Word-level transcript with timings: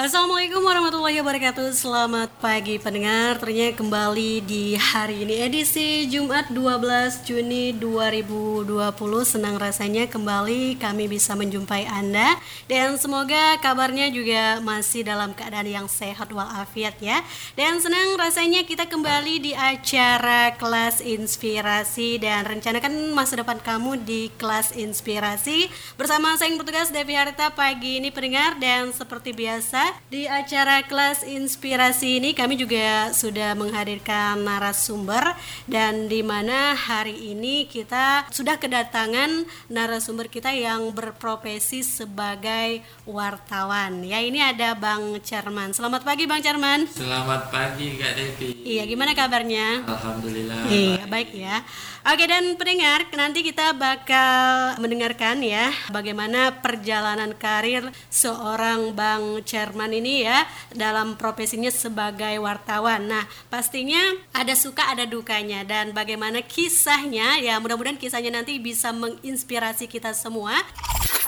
Assalamualaikum 0.00 0.64
warahmatullahi 0.64 1.20
wabarakatuh. 1.20 1.76
Selamat 1.76 2.32
pagi 2.40 2.80
pendengar. 2.80 3.36
Ternyata 3.36 3.84
kembali 3.84 4.40
di 4.40 4.72
hari 4.72 5.28
ini 5.28 5.44
Edisi 5.44 6.08
Jumat 6.08 6.48
12 6.48 7.20
Juni 7.28 7.76
2020 7.76 8.80
Senang 9.28 9.60
rasanya 9.60 10.08
kembali 10.08 10.80
kami 10.80 11.04
bisa 11.04 11.36
menjumpai 11.36 11.84
Anda. 11.84 12.40
Dan 12.64 12.96
semoga 12.96 13.60
kabarnya 13.60 14.08
juga 14.08 14.64
masih 14.64 15.04
dalam 15.04 15.36
keadaan 15.36 15.68
yang 15.68 15.84
sehat 15.84 16.32
walafiat 16.32 16.96
ya. 17.04 17.20
Dan 17.52 17.84
senang 17.84 18.16
rasanya 18.16 18.64
kita 18.64 18.88
kembali 18.88 19.44
di 19.44 19.52
acara 19.52 20.56
kelas 20.56 21.04
inspirasi. 21.04 22.16
Dan 22.16 22.48
rencanakan 22.48 23.12
masa 23.12 23.44
depan 23.44 23.60
kamu 23.60 24.00
di 24.00 24.32
kelas 24.40 24.72
inspirasi. 24.80 25.68
Bersama 26.00 26.40
saya 26.40 26.48
yang 26.48 26.56
bertugas 26.56 26.88
Devi 26.88 27.12
Harta 27.20 27.52
pagi 27.52 28.00
ini 28.00 28.08
pendengar. 28.08 28.56
Dan 28.56 28.96
seperti 28.96 29.36
biasa 29.36 29.89
di 30.10 30.26
acara 30.26 30.82
kelas 30.82 31.22
inspirasi 31.22 32.18
ini 32.18 32.34
kami 32.34 32.58
juga 32.58 33.14
sudah 33.14 33.54
menghadirkan 33.54 34.42
narasumber 34.42 35.38
dan 35.70 36.10
di 36.10 36.20
mana 36.26 36.74
hari 36.74 37.30
ini 37.30 37.70
kita 37.70 38.26
sudah 38.34 38.58
kedatangan 38.58 39.46
narasumber 39.70 40.26
kita 40.26 40.50
yang 40.50 40.90
berprofesi 40.90 41.86
sebagai 41.86 42.82
wartawan. 43.06 44.02
Ya, 44.02 44.18
ini 44.18 44.42
ada 44.42 44.74
Bang 44.74 45.18
Cerman. 45.22 45.70
Selamat 45.70 46.02
pagi 46.02 46.26
Bang 46.26 46.42
Cerman. 46.42 46.90
Selamat 46.90 47.50
pagi 47.54 47.94
Kak 47.94 48.12
Devi. 48.18 48.66
Iya, 48.66 48.86
gimana 48.90 49.14
kabarnya? 49.14 49.86
Alhamdulillah. 49.86 50.66
Iya, 50.66 51.02
baik 51.06 51.30
ya. 51.34 51.62
Oke 52.00 52.24
dan 52.24 52.56
pendengar, 52.56 53.04
nanti 53.12 53.44
kita 53.44 53.76
bakal 53.76 54.80
mendengarkan 54.80 55.44
ya 55.44 55.68
bagaimana 55.92 56.64
perjalanan 56.64 57.36
karir 57.36 57.92
seorang 58.08 58.96
Bang 58.96 59.44
Chairman 59.44 59.92
ini 59.92 60.24
ya 60.24 60.48
dalam 60.72 61.20
profesinya 61.20 61.68
sebagai 61.68 62.40
wartawan. 62.40 63.04
Nah, 63.04 63.28
pastinya 63.52 64.00
ada 64.32 64.56
suka 64.56 64.88
ada 64.88 65.04
dukanya 65.04 65.60
dan 65.68 65.92
bagaimana 65.92 66.40
kisahnya 66.40 67.36
ya 67.36 67.60
mudah-mudahan 67.60 68.00
kisahnya 68.00 68.32
nanti 68.32 68.56
bisa 68.56 68.96
menginspirasi 68.96 69.84
kita 69.84 70.16
semua. 70.16 70.56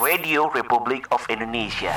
Radio 0.01 0.48
Republic 0.57 1.05
of 1.12 1.20
Indonesia. 1.29 1.92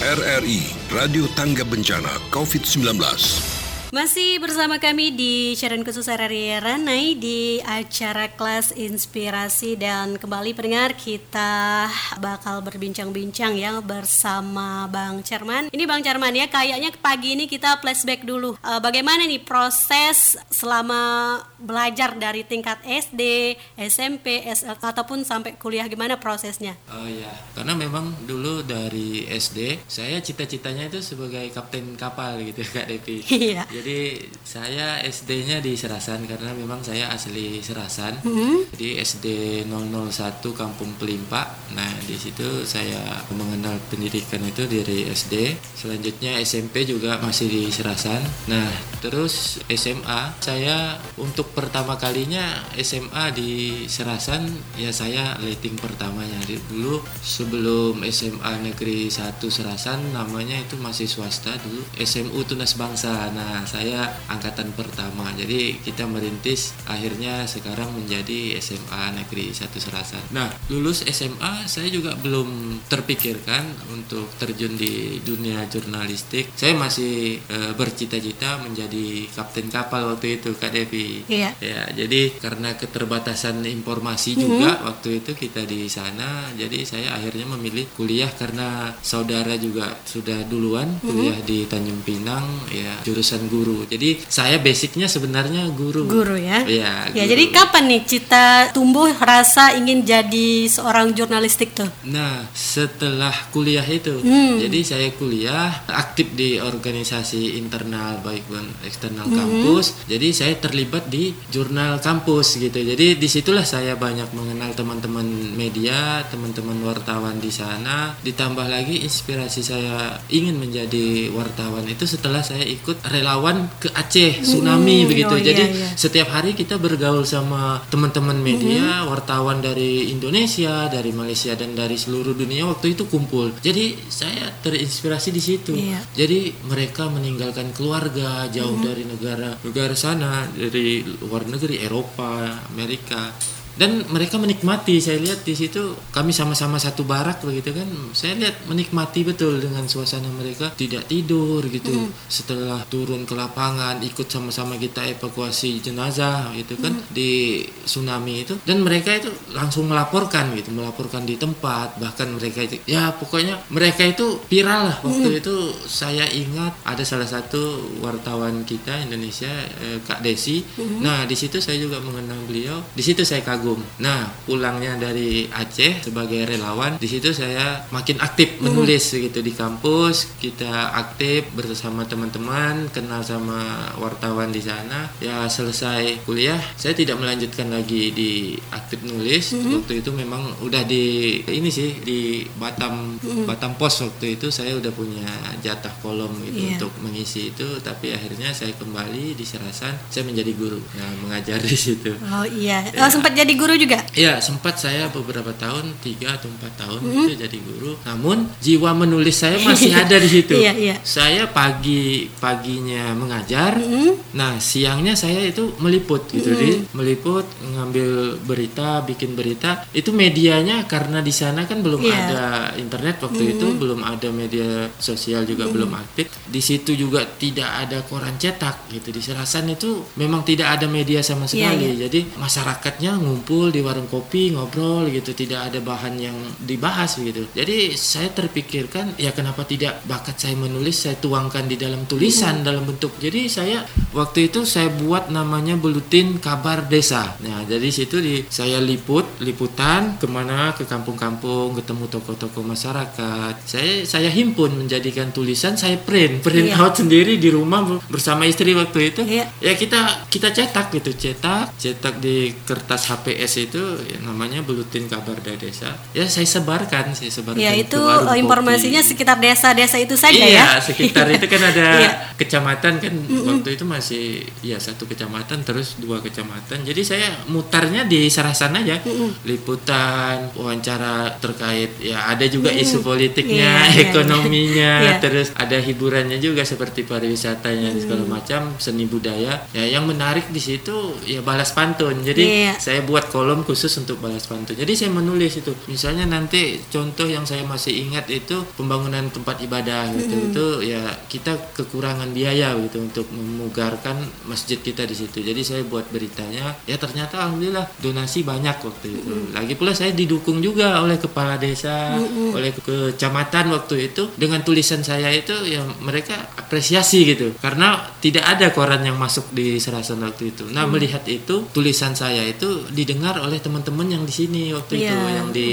RRI 0.00 0.64
Radio 0.96 1.28
Tangga 1.36 1.60
Bencana 1.60 2.16
COVID-19. 2.32 3.53
Masih 3.94 4.42
bersama 4.42 4.82
kami 4.82 5.14
di 5.14 5.54
siaran 5.54 5.86
khusus 5.86 6.10
RRI 6.10 6.58
Ranai 6.58 7.14
di 7.14 7.62
acara 7.62 8.26
kelas 8.26 8.74
inspirasi 8.74 9.78
dan 9.78 10.18
kembali 10.18 10.50
pendengar 10.50 10.98
kita 10.98 11.86
bakal 12.18 12.58
berbincang-bincang 12.66 13.54
ya 13.54 13.78
bersama 13.78 14.90
Bang 14.90 15.22
Cerman. 15.22 15.70
Ini 15.70 15.86
Bang 15.86 16.02
Cerman 16.02 16.34
ya 16.34 16.50
kayaknya 16.50 16.90
pagi 16.98 17.38
ini 17.38 17.46
kita 17.46 17.78
flashback 17.78 18.26
dulu. 18.26 18.58
E, 18.58 18.70
bagaimana 18.82 19.30
nih 19.30 19.46
proses 19.46 20.42
selama 20.50 21.38
belajar 21.64 22.14
dari 22.20 22.44
tingkat 22.44 22.78
SD, 22.84 23.54
SMP, 23.80 24.44
SL 24.44 24.76
ataupun 24.76 25.24
sampai 25.24 25.56
kuliah 25.56 25.88
gimana 25.88 26.20
prosesnya? 26.20 26.76
Oh 26.92 27.08
iya, 27.08 27.32
karena 27.56 27.72
memang 27.72 28.28
dulu 28.28 28.60
dari 28.60 29.24
SD 29.24 29.88
saya 29.88 30.20
cita-citanya 30.20 30.92
itu 30.92 31.00
sebagai 31.00 31.48
kapten 31.50 31.96
kapal 31.96 32.36
gitu 32.44 32.60
Kak 32.74 32.86
Devi. 32.86 33.24
Iya. 33.24 33.64
Jadi 33.72 34.28
saya 34.44 35.00
SD-nya 35.00 35.64
di 35.64 35.72
Serasan 35.78 36.28
karena 36.28 36.52
memang 36.52 36.84
saya 36.84 37.08
asli 37.08 37.64
Serasan. 37.64 38.20
Hmm? 38.20 38.68
Jadi 38.76 39.00
SD 39.00 39.26
001 39.70 40.44
Kampung 40.52 40.92
Pelimpa. 41.00 41.48
Nah, 41.72 41.92
di 42.04 42.18
situ 42.18 42.66
saya 42.68 43.24
mengenal 43.32 43.80
pendidikan 43.88 44.42
itu 44.44 44.68
dari 44.68 45.08
SD. 45.08 45.56
Selanjutnya 45.78 46.36
SMP 46.42 46.84
juga 46.84 47.16
masih 47.22 47.48
di 47.48 47.62
Serasan. 47.70 48.20
Nah, 48.50 48.68
terus 49.00 49.62
SMA 49.70 50.34
saya 50.42 50.98
untuk 51.16 51.53
pertama 51.54 51.94
kalinya 51.96 52.42
SMA 52.76 53.30
di 53.32 53.50
Serasan 53.86 54.44
ya 54.76 54.90
saya 54.90 55.38
letting 55.40 55.78
pertamanya. 55.78 56.36
Jadi 56.44 56.60
dulu 56.68 57.00
sebelum 57.22 58.02
SMA 58.10 58.52
Negeri 58.60 59.08
1 59.08 59.38
Serasan 59.38 60.12
namanya 60.12 60.58
itu 60.58 60.74
masih 60.76 61.06
swasta 61.06 61.54
dulu 61.62 61.80
SMU 61.96 62.42
Tunas 62.44 62.74
Bangsa. 62.74 63.30
Nah, 63.30 63.62
saya 63.64 64.10
angkatan 64.26 64.74
pertama. 64.74 65.30
Jadi 65.38 65.78
kita 65.80 66.04
merintis 66.10 66.74
akhirnya 66.90 67.46
sekarang 67.46 67.94
menjadi 67.94 68.58
SMA 68.58 69.14
Negeri 69.14 69.54
1 69.54 69.70
Serasan. 69.78 70.22
Nah, 70.34 70.50
lulus 70.68 71.06
SMA 71.06 71.70
saya 71.70 71.88
juga 71.88 72.18
belum 72.18 72.82
terpikirkan 72.90 73.94
untuk 73.94 74.26
terjun 74.36 74.74
di 74.74 75.22
dunia 75.22 75.64
jurnalistik. 75.70 76.50
Saya 76.58 76.74
masih 76.74 77.38
e, 77.40 77.58
bercita-cita 77.76 78.58
menjadi 78.60 79.28
kapten 79.32 79.70
kapal 79.70 80.10
waktu 80.14 80.40
itu 80.40 80.56
Kak 80.56 80.72
Devi. 80.72 81.22
Iya. 81.28 81.43
Ya, 81.58 81.82
jadi 81.90 82.32
karena 82.36 82.72
keterbatasan 82.74 83.60
informasi 83.64 84.36
juga 84.36 84.80
waktu 84.84 85.20
itu 85.20 85.32
kita 85.34 85.64
di 85.64 85.86
sana, 85.86 86.48
jadi 86.54 86.84
saya 86.84 87.08
akhirnya 87.12 87.44
memilih 87.50 87.86
kuliah 87.92 88.30
karena 88.30 88.92
saudara 89.00 89.54
juga 89.56 89.96
sudah 90.04 90.44
duluan 90.44 90.88
kuliah 91.00 91.36
di 91.40 91.64
Tanjung 91.64 92.00
Pinang 92.02 92.44
ya 92.70 93.00
jurusan 93.02 93.48
guru. 93.48 93.84
Jadi 93.84 94.24
saya 94.26 94.56
basicnya 94.58 95.06
sebenarnya 95.06 95.68
guru. 95.70 96.06
Guru 96.06 96.36
ya. 96.36 96.62
Iya, 96.64 96.92
Ya, 97.10 97.24
guru. 97.24 97.30
jadi 97.30 97.44
kapan 97.50 97.84
nih 97.88 98.02
cita 98.04 98.46
tumbuh 98.70 99.10
rasa 99.14 99.74
ingin 99.74 100.04
jadi 100.04 100.68
seorang 100.68 101.12
jurnalistik 101.12 101.72
tuh? 101.72 101.88
Nah, 102.04 102.46
setelah 102.52 103.32
kuliah 103.48 103.84
itu, 103.84 104.20
Hmm. 104.20 104.60
jadi 104.60 104.78
saya 104.84 105.08
kuliah 105.14 105.84
aktif 105.88 106.32
di 106.34 106.60
organisasi 106.60 107.56
internal 107.56 108.20
baik 108.20 108.44
pun 108.44 108.64
eksternal 108.82 109.24
Hmm. 109.24 109.36
kampus. 109.36 110.04
Jadi 110.04 110.28
saya 110.30 110.54
terlibat 110.56 111.08
di 111.08 111.23
jurnal 111.48 112.02
kampus 112.02 112.58
gitu. 112.58 112.76
Jadi 112.76 113.16
di 113.16 113.28
situlah 113.30 113.64
saya 113.64 113.94
banyak 113.94 114.34
mengenal 114.34 114.74
teman-teman 114.74 115.24
media, 115.54 116.20
teman-teman 116.28 116.76
wartawan 116.82 117.38
di 117.38 117.48
sana. 117.48 118.12
Ditambah 118.20 118.66
lagi 118.66 119.00
inspirasi 119.00 119.60
saya 119.62 120.18
ingin 120.28 120.58
menjadi 120.58 121.30
wartawan 121.30 121.86
itu 121.86 122.04
setelah 122.04 122.42
saya 122.42 122.66
ikut 122.66 123.00
relawan 123.08 123.70
ke 123.78 123.88
Aceh 123.94 124.42
tsunami 124.42 125.04
Hmm, 125.04 125.10
begitu. 125.10 125.32
oh 125.32 125.38
iya, 125.38 125.46
Jadi 125.54 125.64
iya. 125.70 125.88
setiap 125.94 126.28
hari 126.34 126.52
kita 126.52 126.76
bergaul 126.76 127.22
sama 127.22 127.78
teman-teman 127.88 128.36
media, 128.36 129.06
wartawan 129.06 129.62
dari 129.62 130.10
Indonesia, 130.10 130.90
dari 130.90 131.14
Malaysia 131.14 131.54
dan 131.54 131.72
dari 131.72 131.94
seluruh 131.94 132.34
dunia 132.34 132.66
waktu 132.66 132.98
itu 132.98 133.06
kumpul. 133.06 133.54
Jadi 133.62 133.94
saya 134.10 134.50
terinspirasi 134.60 135.28
di 135.30 135.42
situ. 135.42 135.72
Iya. 135.76 136.00
Jadi 136.16 136.52
mereka 136.66 137.06
meninggalkan 137.06 137.70
keluarga 137.70 138.48
jauh 138.50 138.80
dari 138.80 139.06
negara 139.06 139.54
negara 139.62 139.94
sana, 139.94 140.48
dari 140.50 141.04
luar 141.20 141.46
negeri 141.46 141.82
Eropa, 141.82 142.62
Amerika. 142.70 143.30
Dan 143.74 144.06
mereka 144.10 144.38
menikmati, 144.38 144.98
saya 145.02 145.18
lihat 145.18 145.42
di 145.42 145.54
situ 145.56 145.94
kami 146.14 146.30
sama-sama 146.30 146.78
satu 146.78 147.02
barak 147.02 147.42
begitu 147.42 147.74
kan. 147.74 147.88
Saya 148.14 148.38
lihat 148.38 148.66
menikmati 148.70 149.26
betul 149.26 149.58
dengan 149.58 149.86
suasana 149.86 150.28
mereka 150.30 150.70
tidak 150.74 151.06
tidur 151.08 151.64
gitu. 151.66 152.10
Setelah 152.28 152.86
turun 152.86 153.24
ke 153.24 153.34
lapangan 153.34 153.98
ikut 154.04 154.28
sama-sama 154.30 154.76
kita 154.78 155.06
evakuasi 155.16 155.80
jenazah 155.80 156.52
gitu 156.54 156.76
kan 156.78 156.94
di 157.10 157.64
tsunami 157.84 158.44
itu 158.46 158.54
dan 158.68 158.84
mereka 158.84 159.14
itu 159.14 159.30
langsung 159.52 159.88
melaporkan 159.88 160.52
gitu, 160.58 160.70
melaporkan 160.74 161.24
di 161.24 161.34
tempat 161.40 161.96
bahkan 161.98 162.30
mereka 162.30 162.64
itu 162.64 162.78
ya 162.84 163.14
pokoknya 163.14 163.58
mereka 163.70 164.04
itu 164.04 164.38
viral 164.46 164.90
lah 164.92 164.98
waktu 165.00 165.40
itu 165.40 165.54
saya 165.88 166.26
ingat 166.28 166.76
ada 166.84 167.02
salah 167.06 167.28
satu 167.28 167.80
wartawan 168.04 168.62
kita 168.68 169.08
Indonesia 169.08 169.50
eh, 169.80 169.98
Kak 170.04 170.20
Desi. 170.20 170.60
Nah, 171.00 171.24
di 171.24 171.36
situ 171.38 171.58
saya 171.58 171.80
juga 171.80 171.98
mengenal 172.04 172.38
beliau. 172.44 172.78
Di 172.92 173.00
situ 173.00 173.24
saya 173.24 173.40
kagum. 173.40 173.63
Nah, 173.96 174.28
pulangnya 174.44 175.00
dari 175.00 175.48
Aceh 175.48 176.04
sebagai 176.04 176.44
relawan, 176.44 177.00
di 177.00 177.08
situ 177.08 177.32
saya 177.32 177.88
makin 177.88 178.20
aktif 178.20 178.60
menulis 178.60 179.08
gitu 179.08 179.40
di 179.40 179.50
kampus. 179.50 180.36
Kita 180.36 180.92
aktif 180.92 181.48
bersama 181.52 182.04
teman-teman, 182.04 182.90
kenal 182.90 183.24
sama 183.24 183.60
wartawan 183.96 184.50
di 184.50 184.60
sana. 184.60 185.08
Ya, 185.18 185.48
selesai 185.48 186.20
kuliah, 186.22 186.60
saya 186.74 186.92
tidak 186.92 187.16
melanjutkan 187.16 187.70
lagi 187.70 188.10
di 188.10 188.30
aktif 188.68 189.00
nulis. 189.00 189.54
Waktu 189.54 190.02
itu 190.02 190.10
memang 190.10 190.60
udah 190.60 190.82
di 190.82 191.04
ini 191.46 191.70
sih 191.70 191.96
di 191.98 192.20
Batam 192.54 193.16
Batam 193.44 193.74
Pos 193.74 194.02
waktu 194.02 194.36
itu 194.36 194.50
saya 194.50 194.74
udah 194.74 194.90
punya 194.90 195.24
jatah 195.60 195.94
kolom 195.98 196.34
gitu 196.42 196.52
Iya. 196.54 196.76
untuk 196.76 196.92
mengisi 197.00 197.50
itu. 197.50 197.66
Tapi 197.78 198.10
akhirnya 198.10 198.50
saya 198.50 198.74
kembali 198.74 199.34
di 199.34 199.44
Serasan 199.44 199.94
saya 200.08 200.26
menjadi 200.26 200.50
guru. 200.54 200.82
Nah 200.94 201.10
mengajar 201.22 201.62
di 201.62 201.76
situ. 201.76 202.10
Oh 202.24 202.42
iya, 202.44 202.82
Oh, 202.96 203.06
sempat 203.06 203.32
jadi 203.32 203.53
jadi 203.54 203.62
guru 203.62 203.74
juga? 203.78 203.98
Ya 204.18 204.42
sempat 204.42 204.82
saya 204.82 205.06
beberapa 205.14 205.54
tahun 205.54 205.94
tiga 206.02 206.34
atau 206.34 206.50
empat 206.50 206.72
tahun 206.74 206.98
itu 207.06 207.38
jadi 207.38 207.58
guru. 207.62 207.94
Namun 208.02 208.50
jiwa 208.58 208.90
menulis 208.98 209.38
saya 209.38 209.62
masih 209.62 209.94
ada 210.02 210.18
di 210.18 210.26
situ. 210.26 210.58
Iya, 210.58 210.72
iya. 210.74 210.96
Saya 211.06 211.46
pagi 211.46 212.26
paginya 212.42 213.14
mengajar. 213.14 213.78
Mm-hmm. 213.78 214.34
Nah 214.34 214.58
siangnya 214.58 215.14
saya 215.14 215.46
itu 215.46 215.70
meliput 215.78 216.26
gitu, 216.34 216.50
di 216.50 216.82
meliput 216.98 217.46
ngambil 217.62 218.42
berita, 218.42 218.98
bikin 219.06 219.38
berita. 219.38 219.86
Itu 219.94 220.10
medianya 220.10 220.82
karena 220.90 221.22
di 221.22 221.30
sana 221.30 221.62
kan 221.70 221.78
belum 221.78 222.02
Iya. 222.02 222.16
ada 222.26 222.42
internet 222.74 223.22
waktu 223.22 223.54
itu, 223.54 223.66
belum 223.78 224.02
ada 224.02 224.28
media 224.34 224.90
sosial 224.98 225.46
juga 225.46 225.70
belum 225.70 225.94
aktif. 225.94 226.26
Di 226.50 226.58
situ 226.58 226.98
juga 226.98 227.22
tidak 227.22 227.86
ada 227.86 228.02
koran 228.02 228.34
cetak 228.34 228.90
gitu. 228.90 229.14
Di 229.14 229.22
Serasan 229.22 229.70
itu 229.70 230.02
memang 230.18 230.42
tidak 230.42 230.74
ada 230.74 230.90
media 230.90 231.22
sama 231.22 231.46
Iya, 231.46 231.70
sekali. 231.70 231.84
iya. 231.86 231.92
Jadi 232.10 232.20
masyarakatnya 232.34 233.14
ngumpul 233.20 233.43
di 233.44 233.80
warung 233.84 234.08
kopi 234.08 234.50
ngobrol 234.56 235.06
gitu, 235.12 235.36
tidak 235.36 235.70
ada 235.70 235.78
bahan 235.84 236.14
yang 236.16 236.36
dibahas 236.58 237.20
gitu. 237.20 237.44
Jadi 237.52 237.94
saya 237.94 238.32
terpikirkan 238.32 239.14
ya 239.20 239.30
kenapa 239.36 239.62
tidak 239.68 240.00
bakat 240.08 240.40
saya 240.40 240.56
menulis 240.56 241.04
saya 241.04 241.16
tuangkan 241.20 241.68
di 241.68 241.76
dalam 241.76 242.08
tulisan 242.08 242.64
dalam 242.64 242.84
bentuk. 242.88 243.14
Jadi 243.20 243.46
saya 243.46 243.84
waktu 244.12 244.48
itu 244.48 244.64
saya 244.64 244.88
buat 244.88 245.28
namanya 245.28 245.76
buletin 245.76 246.40
kabar 246.40 246.86
desa. 246.88 247.36
Nah 247.44 247.62
jadi 247.68 247.88
situ 247.90 248.18
di 248.20 248.44
saya 248.48 248.80
liput 248.80 249.26
liputan 249.40 250.16
ke 250.16 250.26
mana 250.26 250.72
ke 250.72 250.88
kampung-kampung 250.88 251.76
ketemu 251.76 252.04
tokoh-tokoh 252.08 252.64
masyarakat. 252.64 253.54
Saya 253.66 254.04
saya 254.06 254.28
himpun 254.30 254.86
menjadikan 254.86 255.30
tulisan 255.34 255.76
saya 255.76 255.98
print 256.00 256.40
print 256.40 256.70
Iya. 256.70 256.80
out 256.80 256.94
sendiri 256.96 257.36
di 257.36 257.50
rumah 257.52 258.00
bersama 258.08 258.46
istri 258.48 258.72
waktu 258.72 259.12
itu 259.12 259.20
Iya. 259.26 259.50
ya 259.60 259.72
kita 259.74 260.30
kita 260.30 260.48
cetak 260.54 260.94
gitu 260.94 261.10
cetak 261.12 261.76
cetak 261.76 262.14
di 262.22 262.54
kertas 262.64 263.10
HPS 263.34 263.54
itu 263.64 263.82
ya, 264.06 264.18
namanya 264.20 264.62
buletin 264.62 265.04
kabar 265.04 265.34
dari 265.36 265.58
desa 265.60 265.90
ya 266.12 266.22
saya 266.24 266.46
sebarkan 266.46 267.10
saya 267.12 267.28
sebarkan 267.28 267.58
Ya 267.58 267.74
itu 267.74 267.98
eh, 267.98 268.38
informasinya 268.38 269.00
kopi. 269.00 269.10
sekitar 269.10 269.36
desa-desa 269.36 269.98
itu 269.98 270.14
saja 270.14 270.38
iya 270.38 270.70
ya. 270.70 270.78
sekitar 270.78 271.26
itu 271.28 271.44
kan 271.44 271.62
ada 271.64 271.86
Iya. 272.04 272.10
kecamatan 272.34 272.92
kan 272.96 273.14
waktu 273.44 273.68
itu 273.72 273.84
masih 273.84 274.24
ya 274.60 274.76
satu 274.76 275.04
kecamatan 275.04 275.62
terus 275.62 275.96
dua 275.96 276.18
kecamatan 276.18 276.82
jadi 276.82 277.02
saya 277.02 277.28
mutarnya 277.46 278.04
di 278.04 278.26
Sarasan 278.26 278.74
aja 278.76 278.98
liputan 279.44 280.50
wawancara 280.52 281.38
terkait 281.38 281.96
ya 281.98 282.26
ada 282.26 282.44
juga 282.44 282.68
isu 282.70 283.00
politiknya 283.00 283.54
Iya, 283.54 283.88
iya, 283.88 284.02
ekonominya 284.04 284.92
iya. 285.06 285.14
terus 285.18 285.50
ada 285.54 285.76
hiburannya 285.76 286.36
juga 286.36 286.62
seperti 286.62 287.02
pariwisatanya 287.02 287.94
segala 287.96 288.24
macam 288.26 288.74
seni 288.76 289.04
budaya 289.04 289.64
ya 289.70 289.84
yang 289.84 290.04
menarik 290.04 290.48
di 290.48 290.58
situ 290.58 290.92
ya 291.24 291.40
balas 291.40 291.70
pantun 291.70 292.20
jadi 292.20 292.42
Iya. 292.44 292.72
saya 292.76 293.00
buat 293.02 293.23
kolom 293.32 293.64
khusus 293.64 293.92
untuk 294.00 294.20
balas 294.20 294.46
pantun 294.46 294.74
jadi 294.84 294.92
saya 294.94 295.10
menulis 295.14 295.56
itu. 295.56 295.72
Misalnya 295.88 296.28
nanti 296.28 296.76
contoh 296.92 297.24
yang 297.24 297.48
saya 297.48 297.64
masih 297.64 298.08
ingat 298.08 298.28
itu 298.28 298.60
pembangunan 298.76 299.24
tempat 299.32 299.62
ibadah 299.62 300.12
gitu. 300.12 300.34
Itu 300.50 300.66
ya 300.84 301.00
kita 301.30 301.72
kekurangan 301.72 302.34
biaya 302.34 302.76
gitu 302.84 303.00
untuk 303.00 303.26
memugarkan 303.32 304.20
masjid 304.44 304.76
kita 304.76 305.08
di 305.08 305.16
situ. 305.16 305.40
Jadi 305.40 305.60
saya 305.64 305.82
buat 305.86 306.10
beritanya 306.10 306.76
ya 306.84 307.00
ternyata 307.00 307.40
alhamdulillah 307.40 307.88
donasi 308.02 308.44
banyak 308.44 308.76
waktu 308.82 309.06
itu. 309.14 309.32
Lagi 309.56 309.74
pula 309.78 309.96
saya 309.96 310.12
didukung 310.12 310.60
juga 310.60 311.00
oleh 311.00 311.16
kepala 311.16 311.56
desa 311.56 312.18
oleh 312.52 312.74
kecamatan 312.74 313.72
waktu 313.72 314.12
itu. 314.12 314.28
Dengan 314.36 314.60
tulisan 314.60 315.00
saya 315.00 315.30
itu 315.30 315.54
ya 315.64 315.80
mereka 316.02 316.36
apresiasi 316.58 317.24
gitu. 317.24 317.54
Karena 317.62 318.12
tidak 318.20 318.44
ada 318.44 318.68
koran 318.74 319.00
yang 319.00 319.16
masuk 319.16 319.48
di 319.54 319.76
Serasan 319.80 320.20
waktu 320.24 320.52
itu. 320.52 320.64
Nah 320.72 320.88
melihat 320.88 321.22
itu 321.28 321.68
tulisan 321.72 322.16
saya 322.16 322.40
itu 322.44 322.84
didengar 323.04 323.36
oleh 323.38 323.60
teman-teman 323.60 324.08
yang 324.08 324.24
di 324.24 324.32
sini 324.32 324.72
waktu 324.72 325.04
itu 325.04 325.12
Iya. 325.12 325.36
yang 325.36 325.48
di 325.52 325.68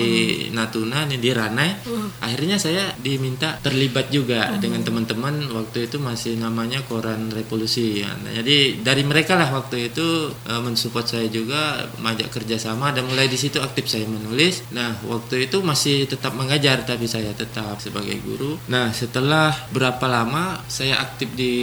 Natuna 0.51 1.07
nih 1.07 1.17
di 1.17 1.31
Ranai. 1.31 1.71
Akhirnya 2.19 2.59
saya 2.59 2.91
diminta 2.99 3.55
terlibat 3.63 4.11
juga 4.11 4.51
dengan 4.59 4.83
teman-teman 4.83 5.47
waktu 5.55 5.87
itu 5.87 5.97
masih 5.97 6.35
namanya 6.35 6.83
koran 6.85 7.31
revolusi. 7.31 8.03
Ya. 8.03 8.11
Nah, 8.11 8.35
jadi 8.35 8.83
dari 8.83 9.07
mereka 9.07 9.39
lah 9.39 9.47
waktu 9.49 9.89
itu 9.89 10.29
eh, 10.45 10.59
mensupport 10.61 11.07
saya 11.07 11.27
juga 11.31 11.87
mengajak 11.97 12.27
kerjasama 12.29 12.91
dan 12.91 13.07
mulai 13.07 13.31
di 13.31 13.39
situ 13.39 13.63
aktif 13.63 13.87
saya 13.87 14.03
menulis. 14.03 14.67
Nah 14.75 14.99
waktu 15.07 15.47
itu 15.47 15.63
masih 15.63 16.03
tetap 16.05 16.35
mengajar 16.35 16.83
tapi 16.83 17.07
saya 17.07 17.31
tetap 17.31 17.79
sebagai 17.79 18.19
guru. 18.19 18.59
Nah 18.67 18.91
setelah 18.91 19.55
berapa 19.71 20.03
lama 20.05 20.59
saya 20.67 20.99
aktif 20.99 21.31
di 21.31 21.53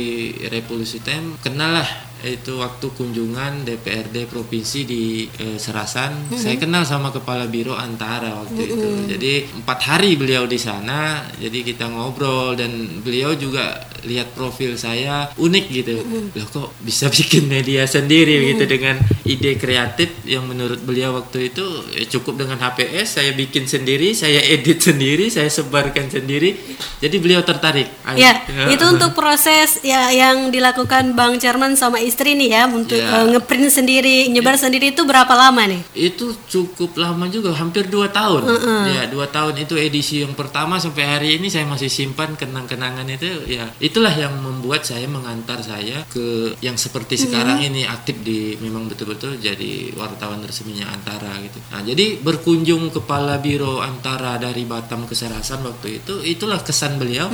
revolusi 0.48 1.04
time 1.04 1.36
kenal 1.44 1.76
lah 1.76 1.88
itu 2.26 2.58
waktu 2.58 2.86
kunjungan 2.98 3.62
DPRD 3.62 4.26
provinsi 4.26 4.82
di 4.82 5.30
eh, 5.38 5.54
Serasan. 5.54 6.34
Saya 6.34 6.58
kenal 6.58 6.82
sama 6.82 7.14
kepala 7.14 7.46
biro 7.46 7.78
Antara 7.78 8.42
waktu 8.42 8.62
itu. 8.66 8.88
Jadi 9.06 9.32
empat 9.62 9.78
hari 9.86 10.18
beliau 10.18 10.44
di 10.50 10.58
sana. 10.58 11.22
Jadi 11.38 11.62
kita 11.62 11.86
ngobrol 11.86 12.58
dan 12.58 13.02
beliau 13.06 13.38
juga 13.38 13.86
lihat 14.06 14.34
profil 14.34 14.74
saya 14.74 15.30
unik 15.38 15.64
gitu. 15.70 15.94
Loh 16.34 16.46
kok 16.50 16.68
bisa 16.82 17.10
bikin 17.14 17.46
media 17.46 17.86
sendiri 17.86 18.54
gitu 18.54 18.66
dengan 18.66 18.98
ide 19.22 19.54
kreatif 19.54 20.22
yang 20.26 20.46
menurut 20.46 20.82
beliau 20.82 21.14
waktu 21.18 21.52
itu 21.54 21.66
ya 21.94 22.04
cukup 22.08 22.40
dengan 22.46 22.58
HPS 22.58 23.20
saya 23.20 23.30
bikin 23.36 23.68
sendiri 23.68 24.16
saya 24.16 24.40
edit 24.40 24.80
sendiri 24.82 25.30
saya 25.30 25.50
sebarkan 25.50 26.10
sendiri. 26.10 26.54
Jadi 26.98 27.16
beliau 27.22 27.46
tertarik. 27.46 27.86
Ya, 28.18 28.42
Ayo. 28.42 28.74
itu 28.74 28.84
untuk 28.86 29.14
proses 29.18 29.82
ya 29.86 30.10
yang 30.10 30.50
dilakukan 30.50 31.14
Bang 31.14 31.38
Cerman 31.38 31.78
sama 31.78 32.02
istri 32.08 32.32
nih 32.32 32.48
ya 32.50 32.62
untuk 32.66 32.96
Ya. 32.96 33.20
eh, 33.20 33.26
ngeprint 33.30 33.68
sendiri, 33.68 34.26
nyebar 34.28 34.56
sendiri 34.56 34.90
itu 34.90 35.02
berapa 35.02 35.30
lama 35.30 35.62
nih? 35.64 35.82
itu 35.94 36.32
cukup 36.46 36.96
lama 36.96 37.28
juga 37.28 37.52
hampir 37.52 37.86
dua 37.86 38.08
tahun 38.08 38.48
ya 38.88 39.06
dua 39.06 39.28
tahun 39.28 39.54
itu 39.58 39.74
edisi 39.76 40.20
yang 40.20 40.32
pertama 40.32 40.76
sampai 40.76 41.04
hari 41.06 41.28
ini 41.34 41.46
saya 41.46 41.64
masih 41.64 41.88
simpan 41.88 42.32
kenang-kenangan 42.32 43.04
itu 43.06 43.28
ya 43.46 43.68
itulah 43.78 44.10
yang 44.10 44.32
membuat 44.36 44.82
saya 44.82 45.04
mengantar 45.06 45.60
saya 45.60 46.06
ke 46.06 46.54
yang 46.60 46.74
seperti 46.76 47.18
sekarang 47.18 47.60
ini 47.60 47.84
aktif 47.84 48.16
di 48.20 48.38
memang 48.58 48.86
betul-betul 48.86 49.36
jadi 49.38 49.68
wartawan 49.94 50.40
resminya 50.40 50.86
Antara 50.88 51.34
gitu 51.38 51.58
nah 51.66 51.82
jadi 51.82 52.06
berkunjung 52.18 52.88
kepala 52.90 53.36
biro 53.38 53.80
Antara 53.80 54.38
dari 54.38 54.64
Batam 54.64 55.04
ke 55.04 55.12
Serasan 55.12 55.60
waktu 55.62 55.98
itu 55.98 56.22
itulah 56.22 56.60
kesan 56.60 56.96
beliau 56.96 57.26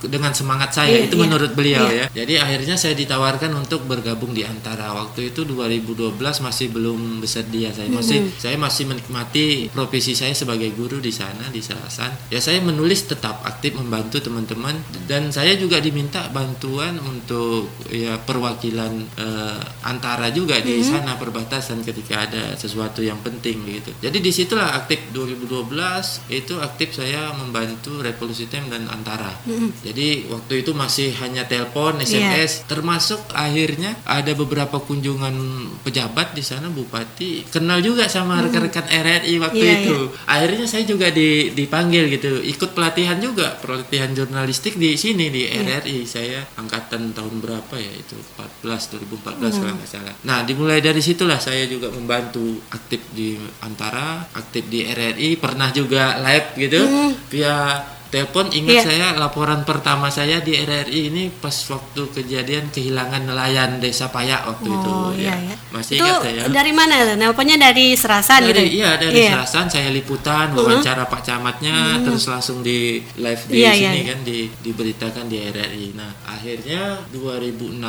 dengan 0.00 0.30
semangat 0.30 0.70
saya 0.72 0.92
Iya, 0.94 1.06
itu 1.06 1.16
iya. 1.16 1.22
menurut 1.22 1.52
beliau 1.52 1.84
Iya. 1.84 2.06
ya 2.06 2.06
jadi 2.14 2.32
akhirnya 2.40 2.76
saya 2.76 2.92
ditawarkan 2.94 3.50
untuk 3.54 3.82
bergabung 3.82 4.11
di 4.32 4.42
Antara 4.46 4.94
waktu 4.94 5.34
itu 5.34 5.44
2012 5.44 6.16
masih 6.18 6.66
belum 6.72 7.20
bersedia 7.20 7.74
saya 7.74 7.88
masih 7.90 8.30
saya 8.38 8.56
masih 8.56 8.84
menikmati 8.88 9.68
profesi 9.72 10.16
saya 10.16 10.32
sebagai 10.32 10.72
guru 10.72 11.02
di 11.02 11.10
sana 11.12 11.50
di 11.52 11.60
Serasan 11.60 12.30
ya 12.32 12.40
saya 12.40 12.62
menulis 12.64 13.04
tetap 13.10 13.42
aktif 13.44 13.76
membantu 13.76 14.22
teman-teman 14.22 14.78
dan 15.04 15.28
saya 15.34 15.58
juga 15.58 15.82
diminta 15.82 16.30
bantuan 16.30 16.96
untuk 17.02 17.68
ya 17.90 18.16
perwakilan 18.22 18.92
eh, 19.18 19.60
Antara 19.82 20.30
juga 20.30 20.62
di 20.62 20.78
sana 20.80 21.18
perbatasan 21.18 21.82
ketika 21.82 22.24
ada 22.24 22.54
sesuatu 22.54 23.02
yang 23.02 23.18
penting 23.20 23.66
gitu. 23.66 23.90
Jadi 23.98 24.18
di 24.22 24.30
situlah 24.30 24.78
aktif 24.78 25.10
2012 25.10 26.30
itu 26.30 26.54
aktif 26.62 26.94
saya 26.96 27.34
membantu 27.34 27.98
Revolusi 28.00 28.46
Time 28.46 28.70
dan 28.70 28.86
Antara. 28.88 29.34
Jadi 29.82 30.30
waktu 30.30 30.62
itu 30.62 30.72
masih 30.72 31.12
hanya 31.18 31.44
telepon 31.50 31.98
SMS 32.00 32.64
termasuk 32.70 33.20
akhirnya 33.34 33.98
ada 34.04 34.32
beberapa 34.32 34.78
kunjungan 34.78 35.34
pejabat 35.80 36.32
di 36.32 36.40
sana 36.40 36.66
bupati. 36.66 37.46
Kenal 37.48 37.78
juga 37.78 38.06
sama 38.06 38.42
rekan-rekan 38.42 38.84
RRI 38.84 39.34
waktu 39.38 39.62
Iya, 39.62 39.74
itu. 39.84 39.98
akhirnya 40.24 40.66
saya 40.66 40.82
juga 40.82 41.08
di- 41.08 41.50
dipanggil 41.50 42.10
gitu. 42.10 42.42
Ikut 42.42 42.72
pelatihan 42.72 43.16
juga 43.16 43.54
pelatihan 43.56 44.10
jurnalistik 44.10 44.74
di 44.74 44.94
sini 44.94 45.28
di 45.28 45.46
RRI 45.46 46.02
saya 46.02 46.42
angkatan 46.56 47.12
tahun 47.12 47.38
berapa 47.38 47.74
ya 47.74 47.92
itu? 47.92 48.18
14 48.36 48.98
2014 48.98 49.54
kalau 49.54 49.74
nggak 49.74 49.90
salah. 49.90 50.14
Nah 50.22 50.42
dimulai 50.42 50.78
dari 50.78 50.98
situlah 50.98 51.38
saya 51.38 51.64
juga 51.64 51.88
membantu 51.88 52.42
aktif 52.68 53.06
di 53.10 53.34
antara 53.60 54.26
aktif 54.32 54.66
di 54.66 54.82
RRI 54.82 55.36
pernah 55.36 55.70
juga 55.70 56.18
live 56.18 56.48
gitu. 56.58 56.80
Via 57.28 57.78
telepon 58.12 58.52
ingat 58.52 58.74
Iya. 58.74 58.82
saya 58.84 59.06
laporan 59.16 59.64
pertama 59.64 60.06
saya 60.06 60.38
di 60.38 60.52
RRI 60.52 61.00
ini 61.08 61.22
pas 61.32 61.56
waktu 61.66 62.12
kejadian 62.12 62.68
kehilangan 62.68 63.24
nelayan 63.24 63.80
desa 63.80 64.06
Payak 64.06 64.44
waktu 64.44 64.68
itu 64.68 64.90
Oh 64.92 65.10
iya 65.16 65.32
ya. 65.32 65.48
ya. 65.48 65.56
masih 65.72 65.96
itu 65.96 66.04
ingat 66.04 66.20
saya 66.20 66.42
dari 66.52 66.72
mana? 66.72 67.16
Nelponnya 67.16 67.56
dari 67.56 67.96
Serasan 67.96 68.44
dari 68.44 68.68
gitu. 68.68 68.78
iya 68.78 69.00
dari 69.00 69.24
Serasan 69.24 69.66
saya 69.66 69.88
liputan 69.88 70.52
wawancara 70.52 71.08
Pak 71.08 71.24
Camatnya 71.24 71.72
terus 72.02 72.28
langsung 72.28 72.60
di 72.60 73.00
live 73.16 73.42
di 73.48 73.54
Iya, 73.58 73.72
sini 73.72 73.98
iya, 73.98 74.12
kan 74.12 74.18
di 74.20 74.38
diberitakan 74.52 75.24
di 75.26 75.36
RRI. 75.40 75.86
Nah, 75.94 76.12
akhirnya 76.26 77.00
2016 77.08 77.80